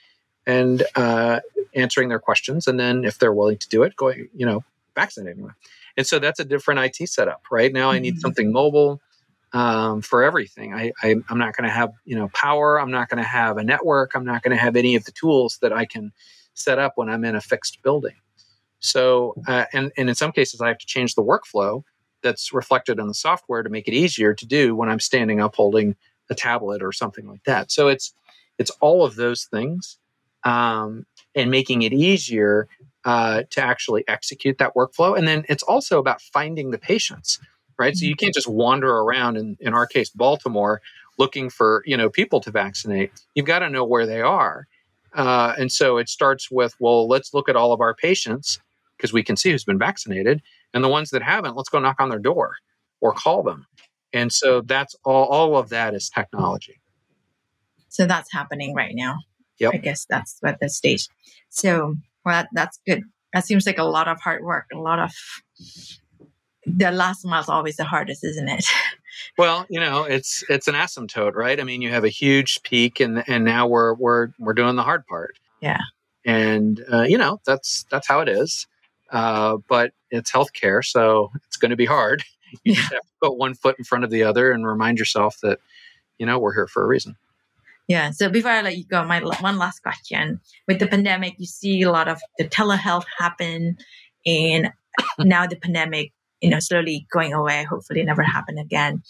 and 0.47 0.83
uh, 0.95 1.39
answering 1.75 2.09
their 2.09 2.19
questions 2.19 2.67
and 2.67 2.79
then 2.79 3.05
if 3.05 3.19
they're 3.19 3.33
willing 3.33 3.57
to 3.57 3.69
do 3.69 3.83
it 3.83 3.95
going 3.95 4.27
you 4.35 4.45
know 4.45 4.63
vaccinating 4.95 5.43
them 5.43 5.55
and 5.95 6.07
so 6.07 6.17
that's 6.17 6.39
a 6.39 6.45
different 6.45 6.79
it 6.79 7.07
setup 7.07 7.43
right 7.51 7.71
now 7.71 7.91
i 7.91 7.99
need 7.99 8.15
mm-hmm. 8.15 8.21
something 8.21 8.51
mobile 8.51 8.99
um, 9.53 10.01
for 10.01 10.23
everything. 10.23 10.73
I, 10.73 10.91
I 11.01 11.15
am 11.29 11.37
not 11.37 11.55
going 11.55 11.67
to 11.67 11.73
have 11.73 11.91
you 12.05 12.15
know 12.15 12.29
power. 12.29 12.79
I'm 12.79 12.91
not 12.91 13.09
going 13.09 13.21
to 13.21 13.29
have 13.29 13.57
a 13.57 13.63
network. 13.63 14.15
I'm 14.15 14.25
not 14.25 14.43
going 14.43 14.55
to 14.55 14.61
have 14.61 14.75
any 14.75 14.95
of 14.95 15.05
the 15.05 15.11
tools 15.11 15.57
that 15.61 15.73
I 15.73 15.85
can 15.85 16.11
set 16.53 16.79
up 16.79 16.93
when 16.95 17.09
I'm 17.09 17.23
in 17.23 17.35
a 17.35 17.41
fixed 17.41 17.81
building. 17.81 18.15
So 18.79 19.35
uh, 19.47 19.65
and 19.73 19.91
and 19.97 20.09
in 20.09 20.15
some 20.15 20.31
cases 20.31 20.61
I 20.61 20.67
have 20.67 20.77
to 20.79 20.85
change 20.85 21.15
the 21.15 21.23
workflow 21.23 21.83
that's 22.21 22.53
reflected 22.53 22.99
in 22.99 23.07
the 23.07 23.13
software 23.13 23.63
to 23.63 23.69
make 23.69 23.87
it 23.87 23.93
easier 23.93 24.33
to 24.33 24.45
do 24.45 24.75
when 24.75 24.89
I'm 24.89 24.99
standing 24.99 25.39
up 25.39 25.55
holding 25.55 25.95
a 26.29 26.35
tablet 26.35 26.83
or 26.83 26.91
something 26.91 27.27
like 27.27 27.43
that. 27.45 27.71
So 27.71 27.87
it's 27.87 28.13
it's 28.57 28.71
all 28.81 29.05
of 29.05 29.15
those 29.15 29.45
things 29.45 29.97
um, 30.43 31.05
and 31.35 31.49
making 31.49 31.81
it 31.81 31.93
easier 31.93 32.67
uh, 33.05 33.43
to 33.49 33.61
actually 33.61 34.03
execute 34.07 34.57
that 34.57 34.75
workflow. 34.75 35.17
And 35.17 35.27
then 35.27 35.45
it's 35.49 35.63
also 35.63 35.99
about 35.99 36.21
finding 36.21 36.71
the 36.71 36.77
patients 36.77 37.39
right? 37.79 37.95
So 37.95 38.05
you 38.05 38.15
can't 38.15 38.33
just 38.33 38.47
wander 38.47 38.89
around 38.89 39.37
in, 39.37 39.57
in 39.59 39.73
our 39.73 39.87
case, 39.87 40.09
Baltimore, 40.09 40.81
looking 41.17 41.49
for 41.49 41.83
you 41.85 41.97
know 41.97 42.09
people 42.09 42.39
to 42.41 42.51
vaccinate. 42.51 43.11
You've 43.35 43.45
got 43.45 43.59
to 43.59 43.69
know 43.69 43.85
where 43.85 44.05
they 44.05 44.21
are, 44.21 44.67
uh, 45.13 45.53
and 45.57 45.71
so 45.71 45.97
it 45.97 46.09
starts 46.09 46.51
with 46.51 46.75
well, 46.79 47.07
let's 47.07 47.33
look 47.33 47.49
at 47.49 47.55
all 47.55 47.71
of 47.71 47.81
our 47.81 47.95
patients 47.95 48.59
because 48.97 49.13
we 49.13 49.23
can 49.23 49.37
see 49.37 49.51
who's 49.51 49.63
been 49.63 49.79
vaccinated, 49.79 50.41
and 50.73 50.83
the 50.83 50.89
ones 50.89 51.09
that 51.11 51.23
haven't, 51.23 51.55
let's 51.55 51.69
go 51.69 51.79
knock 51.79 51.95
on 51.99 52.09
their 52.09 52.19
door 52.19 52.55
or 53.01 53.13
call 53.13 53.43
them. 53.43 53.65
And 54.11 54.31
so 54.31 54.61
that's 54.61 54.95
all. 55.05 55.25
All 55.25 55.57
of 55.57 55.69
that 55.69 55.93
is 55.93 56.09
technology. 56.09 56.79
So 57.89 58.05
that's 58.05 58.31
happening 58.31 58.75
right 58.75 58.93
now. 58.93 59.17
Yep. 59.59 59.73
I 59.73 59.77
guess 59.77 60.05
that's 60.09 60.37
what 60.41 60.59
the 60.59 60.69
stage. 60.69 61.07
So 61.49 61.95
well, 62.25 62.43
that, 62.43 62.49
that's 62.53 62.79
good. 62.85 63.03
That 63.33 63.45
seems 63.45 63.65
like 63.65 63.77
a 63.77 63.83
lot 63.83 64.07
of 64.07 64.19
hard 64.21 64.43
work, 64.43 64.65
a 64.73 64.77
lot 64.77 64.99
of 64.99 65.11
the 66.77 66.91
last 66.91 67.25
mile 67.25 67.41
is 67.41 67.49
always 67.49 67.77
the 67.77 67.83
hardest, 67.83 68.23
isn't 68.23 68.49
it? 68.49 68.65
well, 69.37 69.65
you 69.69 69.79
know, 69.79 70.03
it's 70.03 70.43
it's 70.49 70.67
an 70.67 70.75
asymptote, 70.75 71.35
right? 71.35 71.59
I 71.59 71.63
mean, 71.63 71.81
you 71.81 71.89
have 71.89 72.03
a 72.03 72.09
huge 72.09 72.61
peak, 72.63 72.99
and 72.99 73.23
and 73.27 73.43
now 73.43 73.67
we're 73.67 73.93
we're 73.93 74.29
we're 74.39 74.53
doing 74.53 74.75
the 74.75 74.83
hard 74.83 75.05
part. 75.07 75.37
Yeah. 75.61 75.81
And 76.25 76.83
uh, 76.91 77.03
you 77.03 77.17
know, 77.17 77.39
that's 77.45 77.85
that's 77.89 78.07
how 78.07 78.21
it 78.21 78.29
is. 78.29 78.67
Uh, 79.11 79.57
but 79.67 79.93
it's 80.11 80.31
healthcare, 80.31 80.83
so 80.83 81.31
it's 81.47 81.57
going 81.57 81.71
to 81.71 81.77
be 81.77 81.85
hard. 81.85 82.23
You 82.63 82.73
yeah. 82.73 82.79
just 82.79 82.93
have 82.93 83.01
to 83.03 83.13
put 83.21 83.37
one 83.37 83.53
foot 83.53 83.75
in 83.77 83.85
front 83.85 84.03
of 84.03 84.09
the 84.09 84.23
other 84.23 84.51
and 84.51 84.65
remind 84.65 84.97
yourself 84.97 85.37
that 85.43 85.59
you 86.17 86.25
know 86.25 86.39
we're 86.39 86.55
here 86.55 86.65
for 86.65 86.81
a 86.81 86.87
reason. 86.87 87.15
Yeah. 87.87 88.09
So 88.09 88.27
before 88.27 88.49
I 88.49 88.63
let 88.63 88.75
you 88.75 88.85
go, 88.85 89.03
my 89.05 89.19
one 89.19 89.59
last 89.59 89.83
question: 89.83 90.41
With 90.67 90.79
the 90.79 90.87
pandemic, 90.87 91.35
you 91.37 91.45
see 91.45 91.83
a 91.83 91.91
lot 91.91 92.07
of 92.07 92.19
the 92.39 92.45
telehealth 92.45 93.05
happen, 93.19 93.77
and 94.25 94.71
now 95.19 95.45
the 95.45 95.57
pandemic 95.57 96.11
you 96.41 96.49
know, 96.49 96.59
slowly 96.59 97.07
going 97.11 97.33
away. 97.33 97.63
Hopefully, 97.63 98.03
never 98.03 98.23
happen 98.23 98.57
again. 98.57 99.03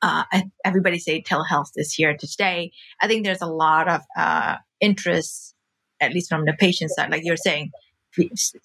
Uh, 0.00 0.24
everybody 0.64 0.98
say 0.98 1.22
telehealth 1.22 1.70
is 1.76 1.92
here 1.92 2.16
to 2.16 2.26
stay. 2.26 2.72
I 3.00 3.06
think 3.06 3.24
there's 3.24 3.42
a 3.42 3.46
lot 3.46 3.88
of 3.88 4.00
uh, 4.16 4.56
interest, 4.80 5.54
at 6.00 6.12
least 6.12 6.28
from 6.28 6.44
the 6.44 6.54
patient 6.54 6.90
side, 6.90 7.10
like 7.10 7.24
you're 7.24 7.36
saying, 7.36 7.70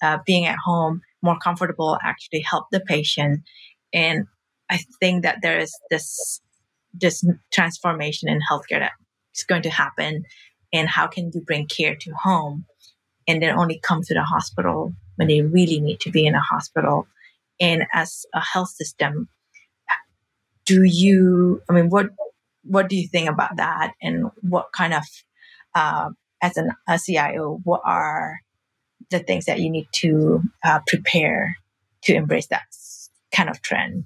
uh, 0.01 0.17
being 0.25 0.47
at 0.47 0.57
home, 0.57 1.01
more 1.21 1.37
comfortable, 1.37 1.97
actually 2.03 2.41
help 2.41 2.65
the 2.71 2.79
patient. 2.79 3.41
And 3.93 4.25
I 4.69 4.79
think 4.99 5.23
that 5.23 5.39
there 5.43 5.59
is 5.59 5.77
this 5.91 6.41
this 6.93 7.23
transformation 7.53 8.27
in 8.29 8.39
healthcare 8.39 8.79
that 8.79 8.93
is 9.35 9.43
going 9.43 9.61
to 9.61 9.69
happen. 9.69 10.23
And 10.73 10.89
how 10.89 11.05
can 11.07 11.31
you 11.33 11.41
bring 11.41 11.67
care 11.67 11.95
to 11.95 12.11
home, 12.11 12.65
and 13.27 13.41
then 13.41 13.57
only 13.57 13.79
come 13.79 14.01
to 14.01 14.13
the 14.13 14.23
hospital 14.23 14.93
when 15.15 15.27
they 15.27 15.41
really 15.41 15.79
need 15.79 15.99
to 16.01 16.11
be 16.11 16.25
in 16.25 16.33
a 16.33 16.41
hospital? 16.41 17.07
And 17.59 17.85
as 17.93 18.25
a 18.33 18.41
health 18.41 18.69
system. 18.69 19.29
Do 20.65 20.83
you 20.83 21.61
i 21.69 21.73
mean 21.73 21.89
what 21.89 22.07
what 22.63 22.89
do 22.89 22.97
you 22.97 23.07
think 23.07 23.29
about 23.29 23.57
that? 23.57 23.93
And 24.01 24.29
what 24.41 24.67
kind 24.73 24.93
of 24.93 25.03
uh, 25.73 26.09
as 26.41 26.57
an 26.57 26.71
a 26.87 26.99
cio 26.99 27.59
what 27.63 27.81
are 27.85 28.39
the 29.09 29.19
things 29.19 29.45
that 29.45 29.59
you 29.59 29.69
need 29.69 29.87
to 29.93 30.41
uh, 30.63 30.79
prepare 30.85 31.57
to 32.03 32.13
embrace 32.13 32.47
that 32.47 32.63
kind 33.31 33.49
of 33.49 33.61
trend? 33.61 34.03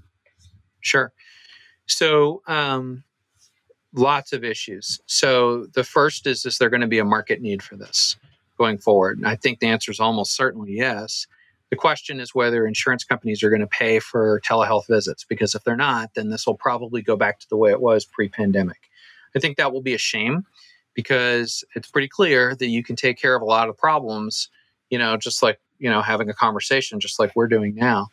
Sure. 0.82 1.12
So 1.88 2.42
um, 2.48 3.04
lots 3.94 4.32
of 4.32 4.44
issues. 4.44 5.00
So 5.08 5.66
the 5.74 5.84
first 5.84 6.28
is 6.28 6.46
is 6.46 6.58
there 6.58 6.70
going 6.70 6.82
to 6.82 6.88
be 6.88 7.00
a 7.00 7.06
market 7.06 7.42
need 7.42 7.64
for 7.64 7.76
this 7.76 8.16
going 8.58 8.78
forward? 8.78 9.18
And 9.18 9.28
i 9.28 9.36
think 9.36 9.60
the 9.60 9.68
answer 9.68 9.92
is 9.92 10.00
almost 10.00 10.36
certainly 10.36 10.74
yes 10.74 11.26
the 11.72 11.78
question 11.78 12.20
is 12.20 12.36
whether 12.36 12.68
insurance 12.68 13.06
companies 13.06 13.42
are 13.42 13.50
going 13.50 13.62
to 13.62 13.68
pay 13.68 14.00
for 14.00 14.42
telehealth 14.42 14.88
visits, 14.88 15.24
because 15.24 15.56
if 15.56 15.64
they're 15.64 15.78
not, 15.78 16.14
then 16.14 16.30
this 16.30 16.46
will 16.46 16.58
probably 16.58 17.02
go 17.02 17.16
back 17.16 17.40
to 17.40 17.50
the 17.50 17.56
way 17.56 17.72
it 17.72 17.82
was 17.82 18.04
pre 18.06 18.28
pandemic. 18.28 18.90
I 19.36 19.40
think 19.40 19.58
that 19.58 19.72
will 19.72 19.82
be 19.82 19.94
a 19.94 19.98
shame 19.98 20.46
because 20.94 21.64
it's 21.74 21.90
pretty 21.90 22.10
clear 22.10 22.54
that 22.56 22.68
you 22.68 22.84
can 22.84 22.98
take 22.98 23.18
care 23.18 23.36
of 23.36 23.42
a 23.42 23.46
lot 23.46 23.70
of 23.70 23.78
problems, 23.78 24.50
you 24.90 24.98
know, 24.98 25.16
just 25.16 25.42
like, 25.42 25.62
you 25.80 25.90
know, 25.90 26.02
having 26.02 26.30
a 26.30 26.34
conversation, 26.34 27.00
just 27.00 27.18
like 27.18 27.32
we're 27.36 27.48
doing 27.48 27.74
now. 27.74 28.10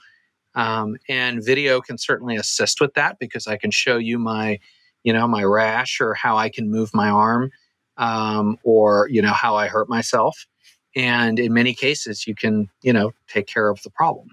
Um, 0.55 0.97
and 1.09 1.45
video 1.45 1.81
can 1.81 1.99
certainly 1.99 2.37
assist 2.37 2.81
with 2.81 2.95
that 2.95 3.19
because 3.19 3.49
I 3.49 3.57
can 3.57 3.73
show 3.73 3.97
you 3.97 4.21
my, 4.21 4.61
you 5.03 5.13
know, 5.13 5.27
my 5.27 5.43
rash 5.43 6.01
or 6.01 6.15
how 6.15 6.37
I 6.37 6.49
can 6.49 6.71
move 6.71 6.95
my 6.95 7.11
arm 7.11 7.51
um, 7.97 8.57
or, 8.63 9.09
you 9.11 9.21
know, 9.21 9.33
how 9.33 9.57
I 9.57 9.67
hurt 9.67 9.89
myself 9.89 10.47
and 10.97 11.39
in 11.39 11.53
many 11.53 11.75
cases 11.75 12.27
you 12.27 12.35
can 12.35 12.69
you 12.83 12.93
know 12.93 13.13
take 13.29 13.47
care 13.47 13.69
of 13.69 13.83
the 13.83 13.91
problem. 13.91 14.29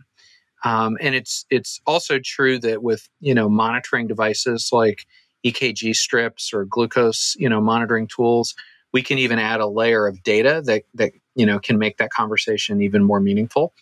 Um, 0.63 0.97
and 0.99 1.13
it's 1.13 1.45
it's 1.49 1.79
also 1.85 2.19
true 2.19 2.59
that 2.59 2.83
with 2.83 3.07
you 3.19 3.33
know 3.33 3.49
monitoring 3.49 4.07
devices 4.07 4.69
like 4.71 5.05
ekg 5.45 5.95
strips 5.95 6.51
or 6.53 6.65
glucose 6.65 7.35
you 7.37 7.47
know 7.47 7.61
monitoring 7.61 8.07
tools 8.07 8.55
we 8.95 9.01
can 9.01 9.17
even 9.17 9.39
add 9.39 9.59
a 9.59 9.67
layer 9.67 10.07
of 10.07 10.23
data 10.23 10.61
that 10.65 10.83
that 10.93 11.11
you 11.35 11.45
know 11.45 11.59
can 11.59 11.77
make 11.77 11.97
that 11.97 12.11
conversation 12.11 12.81
even 12.81 13.03
more 13.03 13.19
meaningful. 13.19 13.73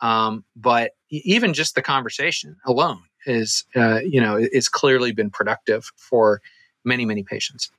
Um, 0.00 0.44
but 0.54 0.92
even 1.10 1.52
just 1.54 1.74
the 1.74 1.82
conversation 1.82 2.56
alone 2.64 3.02
is 3.26 3.64
uh, 3.74 3.98
you 3.98 4.20
know 4.20 4.36
is 4.36 4.68
clearly 4.68 5.10
been 5.10 5.28
productive 5.28 5.90
for 5.96 6.40
many 6.84 7.04
many 7.04 7.24
patients. 7.24 7.72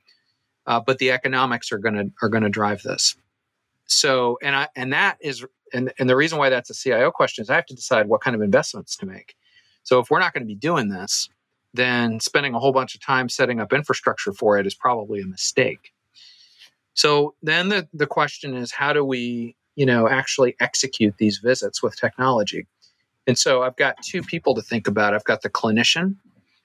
Uh, 0.68 0.82
but 0.82 0.98
the 0.98 1.12
economics 1.12 1.72
are 1.72 1.78
going 1.78 1.96
to 1.96 2.12
are 2.22 2.28
going 2.28 2.44
to 2.44 2.50
drive 2.50 2.82
this 2.84 3.16
so, 3.92 4.38
and 4.42 4.56
I, 4.56 4.68
and 4.76 4.94
that 4.94 5.18
is, 5.22 5.46
and, 5.74 5.94
and 6.00 6.10
the 6.10 6.16
reason 6.16 6.38
why 6.38 6.50
that's 6.50 6.70
a 6.70 6.74
CIO 6.74 7.12
question 7.12 7.42
is 7.44 7.50
I 7.50 7.56
have 7.56 7.66
to 7.68 7.76
decide 7.76 8.08
what 8.08 8.22
kind 8.22 8.36
of 8.36 8.42
investments 8.42 8.96
to 8.98 9.06
make. 9.06 9.36
So 9.84 10.00
if 10.00 10.10
we're 10.10 10.20
not 10.20 10.34
going 10.34 10.44
to 10.44 10.48
be 10.48 10.56
doing 10.56 10.90
this, 10.90 11.30
then 11.74 12.20
spending 12.20 12.54
a 12.54 12.60
whole 12.60 12.74
bunch 12.74 12.96
of 12.96 13.02
time 13.02 13.30
setting 13.30 13.60
up 13.60 13.74
infrastructure 13.74 14.34
for 14.34 14.58
it 14.58 14.68
is 14.68 14.76
probably 14.76 15.22
a 15.22 15.26
mistake. 15.26 15.92
So 16.94 17.36
then 17.42 17.70
the, 17.70 17.88
the 17.94 18.08
question 18.08 18.56
is 18.56 18.72
how 18.72 18.94
do 18.94 19.04
we, 19.06 19.56
you 19.76 19.86
know, 19.86 20.08
actually 20.08 20.56
execute 20.60 21.16
these 21.18 21.38
visits 21.38 21.82
with 21.82 21.96
technology? 21.96 22.68
And 23.28 23.38
so 23.38 23.64
I've 23.64 23.78
got 23.78 24.02
two 24.04 24.22
people 24.22 24.56
to 24.56 24.62
think 24.62 24.88
about. 24.88 25.14
I've 25.14 25.24
got 25.24 25.42
the 25.42 25.50
clinician 25.50 26.16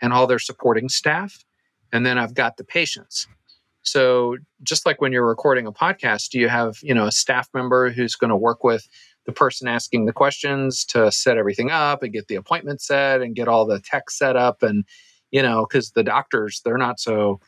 and 0.03 0.13
all 0.13 0.27
their 0.27 0.39
supporting 0.39 0.89
staff, 0.89 1.45
and 1.93 2.05
then 2.05 2.19
I've 2.19 2.35
got 2.35 2.57
the 2.57 2.65
patients. 2.65 3.29
So 3.87 4.37
just 4.63 4.85
like 4.85 5.01
when 5.01 5.13
you're 5.13 5.27
recording 5.27 5.67
a 5.67 5.73
podcast, 5.73 6.31
do 6.31 6.39
you 6.39 6.49
have, 6.49 6.79
you 6.83 6.93
know, 6.95 7.07
a 7.07 7.13
staff 7.13 7.49
member 7.55 7.91
who's 7.91 8.17
going 8.17 8.31
to 8.31 8.37
work 8.37 8.65
with 8.65 8.89
the 9.25 9.33
person 9.33 9.69
asking 9.69 10.07
the 10.07 10.13
questions 10.13 10.85
to 10.87 11.11
set 11.11 11.39
everything 11.39 11.71
up 11.71 12.03
and 12.03 12.13
get 12.13 12.29
the 12.29 12.35
appointment 12.35 12.81
set 12.81 13.23
and 13.23 13.37
get 13.37 13.49
all 13.49 13.65
the 13.65 13.81
tech 13.81 14.11
set 14.11 14.37
up? 14.37 14.63
And 14.63 14.85
you 15.31 15.43
know 15.43 15.67
because 15.67 15.91
the 15.93 16.03
doctors 16.03 16.61
they're 16.65 16.79
not 16.79 17.01
so 17.01 17.41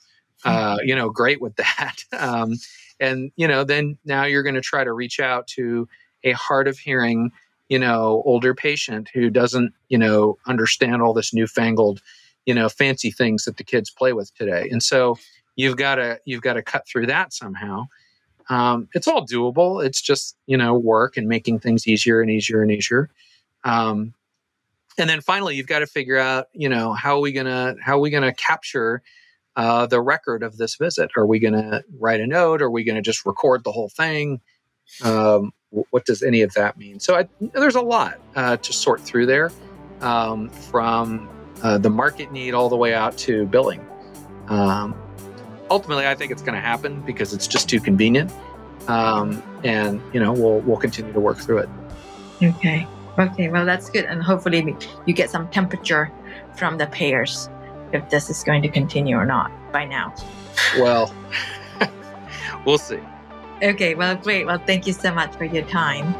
uh, 0.45 0.79
you 0.83 0.95
know 0.95 1.11
great 1.11 1.41
with 1.41 1.57
that. 1.57 1.97
Um, 2.13 2.55
and 3.01 3.31
you 3.37 3.49
know 3.49 3.65
then 3.65 3.99
now 4.05 4.25
you're 4.25 4.43
going 4.43 4.55
to 4.55 4.61
try 4.61 4.85
to 4.85 4.93
reach 4.93 5.21
out 5.21 5.47
to 5.49 5.89
a 6.25 6.33
hard 6.33 6.69
of 6.69 6.79
hearing 6.79 7.31
you 7.69 7.79
know 7.79 8.23
older 8.25 8.55
patient 8.55 9.09
who 9.15 9.31
doesn't 9.31 9.73
you 9.89 9.99
know 9.99 10.37
understand 10.47 11.03
all 11.03 11.15
this 11.15 11.33
newfangled 11.33 12.01
you 12.47 12.55
know 12.55 12.69
fancy 12.69 13.11
things 13.11 13.45
that 13.45 13.57
the 13.57 13.65
kids 13.65 13.91
play 13.91 14.13
with 14.13 14.35
today. 14.35 14.69
And 14.71 14.83
so 14.83 15.19
you've 15.59 15.77
got 15.77 15.97
to 15.97 16.19
you've 16.25 16.41
got 16.41 16.55
to 16.55 16.63
cut 16.63 16.89
through 16.89 17.07
that 17.07 17.35
somehow. 17.35 17.87
Um, 18.49 18.89
it's 18.95 19.07
all 19.07 19.27
doable. 19.27 19.85
It's 19.85 20.01
just 20.01 20.37
you 20.47 20.57
know 20.57 20.73
work 20.73 21.19
and 21.19 21.29
making 21.29 21.59
things 21.59 21.87
easier 21.87 22.23
and 22.23 22.31
easier 22.31 22.63
and 22.63 22.71
easier. 22.71 23.11
Um, 23.65 24.15
and 24.97 25.11
then 25.11 25.21
finally 25.21 25.57
you've 25.57 25.67
got 25.67 25.81
to 25.81 25.87
figure 25.87 26.17
out 26.17 26.47
you 26.55 26.71
know 26.71 26.95
how 26.95 27.17
are 27.17 27.21
we 27.21 27.33
gonna 27.33 27.75
how 27.83 27.97
are 27.97 28.01
we 28.01 28.09
gonna 28.09 28.33
capture 28.33 29.03
uh, 29.57 29.87
the 29.87 30.01
record 30.01 30.43
of 30.43 30.57
this 30.57 30.77
visit? 30.77 31.11
Are 31.17 31.27
we 31.27 31.41
gonna 31.41 31.83
write 31.99 32.21
a 32.21 32.27
note? 32.27 32.63
Are 32.63 32.71
we 32.71 32.85
gonna 32.85 33.03
just 33.03 33.27
record 33.27 33.65
the 33.65 33.73
whole 33.73 33.91
thing? 33.91 34.41
Um, 35.03 35.53
what 35.91 36.07
does 36.07 36.23
any 36.23 36.41
of 36.41 36.55
that 36.55 36.79
mean? 36.79 36.99
So 36.99 37.17
I, 37.17 37.29
there's 37.53 37.75
a 37.75 37.83
lot 37.83 38.19
uh, 38.37 38.57
to 38.57 38.73
sort 38.73 39.03
through 39.03 39.27
there 39.27 39.51
um, 40.01 40.49
from 40.49 41.29
uh, 41.63 41.77
the 41.77 41.91
market 41.91 42.33
need 42.33 42.55
all 42.55 42.71
the 42.71 42.77
way 42.77 42.95
out 42.95 43.19
to 43.19 43.45
billing. 43.47 43.87
Um, 44.47 44.95
ultimately, 45.71 46.07
I 46.07 46.15
think 46.15 46.33
it's 46.33 46.43
going 46.43 46.55
to 46.55 46.61
happen 46.61 47.01
because 47.03 47.33
it's 47.33 47.47
just 47.47 47.69
too 47.69 47.81
convenient. 47.81 48.33
Um, 48.89 49.43
and 49.65 50.01
you 50.13 50.21
know, 50.21 50.33
we'll 50.33 50.61
we'll 50.61 50.79
continue 50.79 51.13
to 51.13 51.21
work 51.21 51.39
through 51.39 51.59
it. 51.59 51.69
Okay. 52.43 52.87
Okay. 53.19 53.49
Well, 53.49 53.67
that's 53.67 53.91
good, 53.91 54.05
and 54.05 54.23
hopefully 54.23 54.77
you 55.07 55.13
get 55.13 55.31
some 55.31 55.49
temperature 55.49 56.11
from 56.57 56.79
the 56.79 56.87
payers 56.87 57.49
if 57.93 58.09
this 58.11 58.31
is 58.31 58.43
going 58.43 58.63
to 58.63 58.69
continue 58.69 59.17
or 59.17 59.27
not 59.27 59.51
by 59.73 59.85
now. 59.85 60.15
Well, 60.79 61.15
we'll 62.65 62.79
see. 62.79 63.01
Okay. 63.63 63.95
Well, 63.95 64.17
great. 64.17 64.47
Well, 64.47 64.63
thank 64.67 64.87
you 64.87 64.93
so 64.93 65.13
much 65.13 65.35
for 65.37 65.45
your 65.45 65.65
time. 65.65 66.15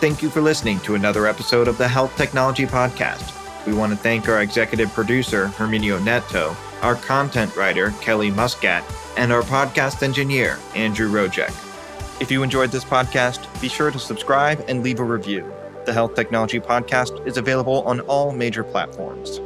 Thank 0.00 0.20
you 0.20 0.28
for 0.28 0.42
listening 0.42 0.80
to 0.80 0.96
another 0.96 1.26
episode 1.26 1.66
of 1.66 1.78
the 1.78 1.88
Health 1.88 2.14
Technology 2.16 2.66
Podcast. 2.66 3.43
We 3.66 3.72
want 3.72 3.92
to 3.92 3.98
thank 3.98 4.28
our 4.28 4.42
executive 4.42 4.92
producer, 4.92 5.48
Herminio 5.48 6.02
Neto, 6.02 6.56
our 6.82 6.96
content 6.96 7.56
writer, 7.56 7.92
Kelly 8.00 8.30
Muscat, 8.30 8.84
and 9.16 9.32
our 9.32 9.42
podcast 9.42 10.02
engineer, 10.02 10.58
Andrew 10.74 11.10
Rojek. 11.10 11.52
If 12.20 12.30
you 12.30 12.42
enjoyed 12.42 12.70
this 12.70 12.84
podcast, 12.84 13.48
be 13.60 13.68
sure 13.68 13.90
to 13.90 13.98
subscribe 13.98 14.64
and 14.68 14.82
leave 14.82 15.00
a 15.00 15.04
review. 15.04 15.50
The 15.86 15.92
Health 15.92 16.14
Technology 16.14 16.60
Podcast 16.60 17.26
is 17.26 17.36
available 17.36 17.82
on 17.82 18.00
all 18.00 18.32
major 18.32 18.64
platforms. 18.64 19.40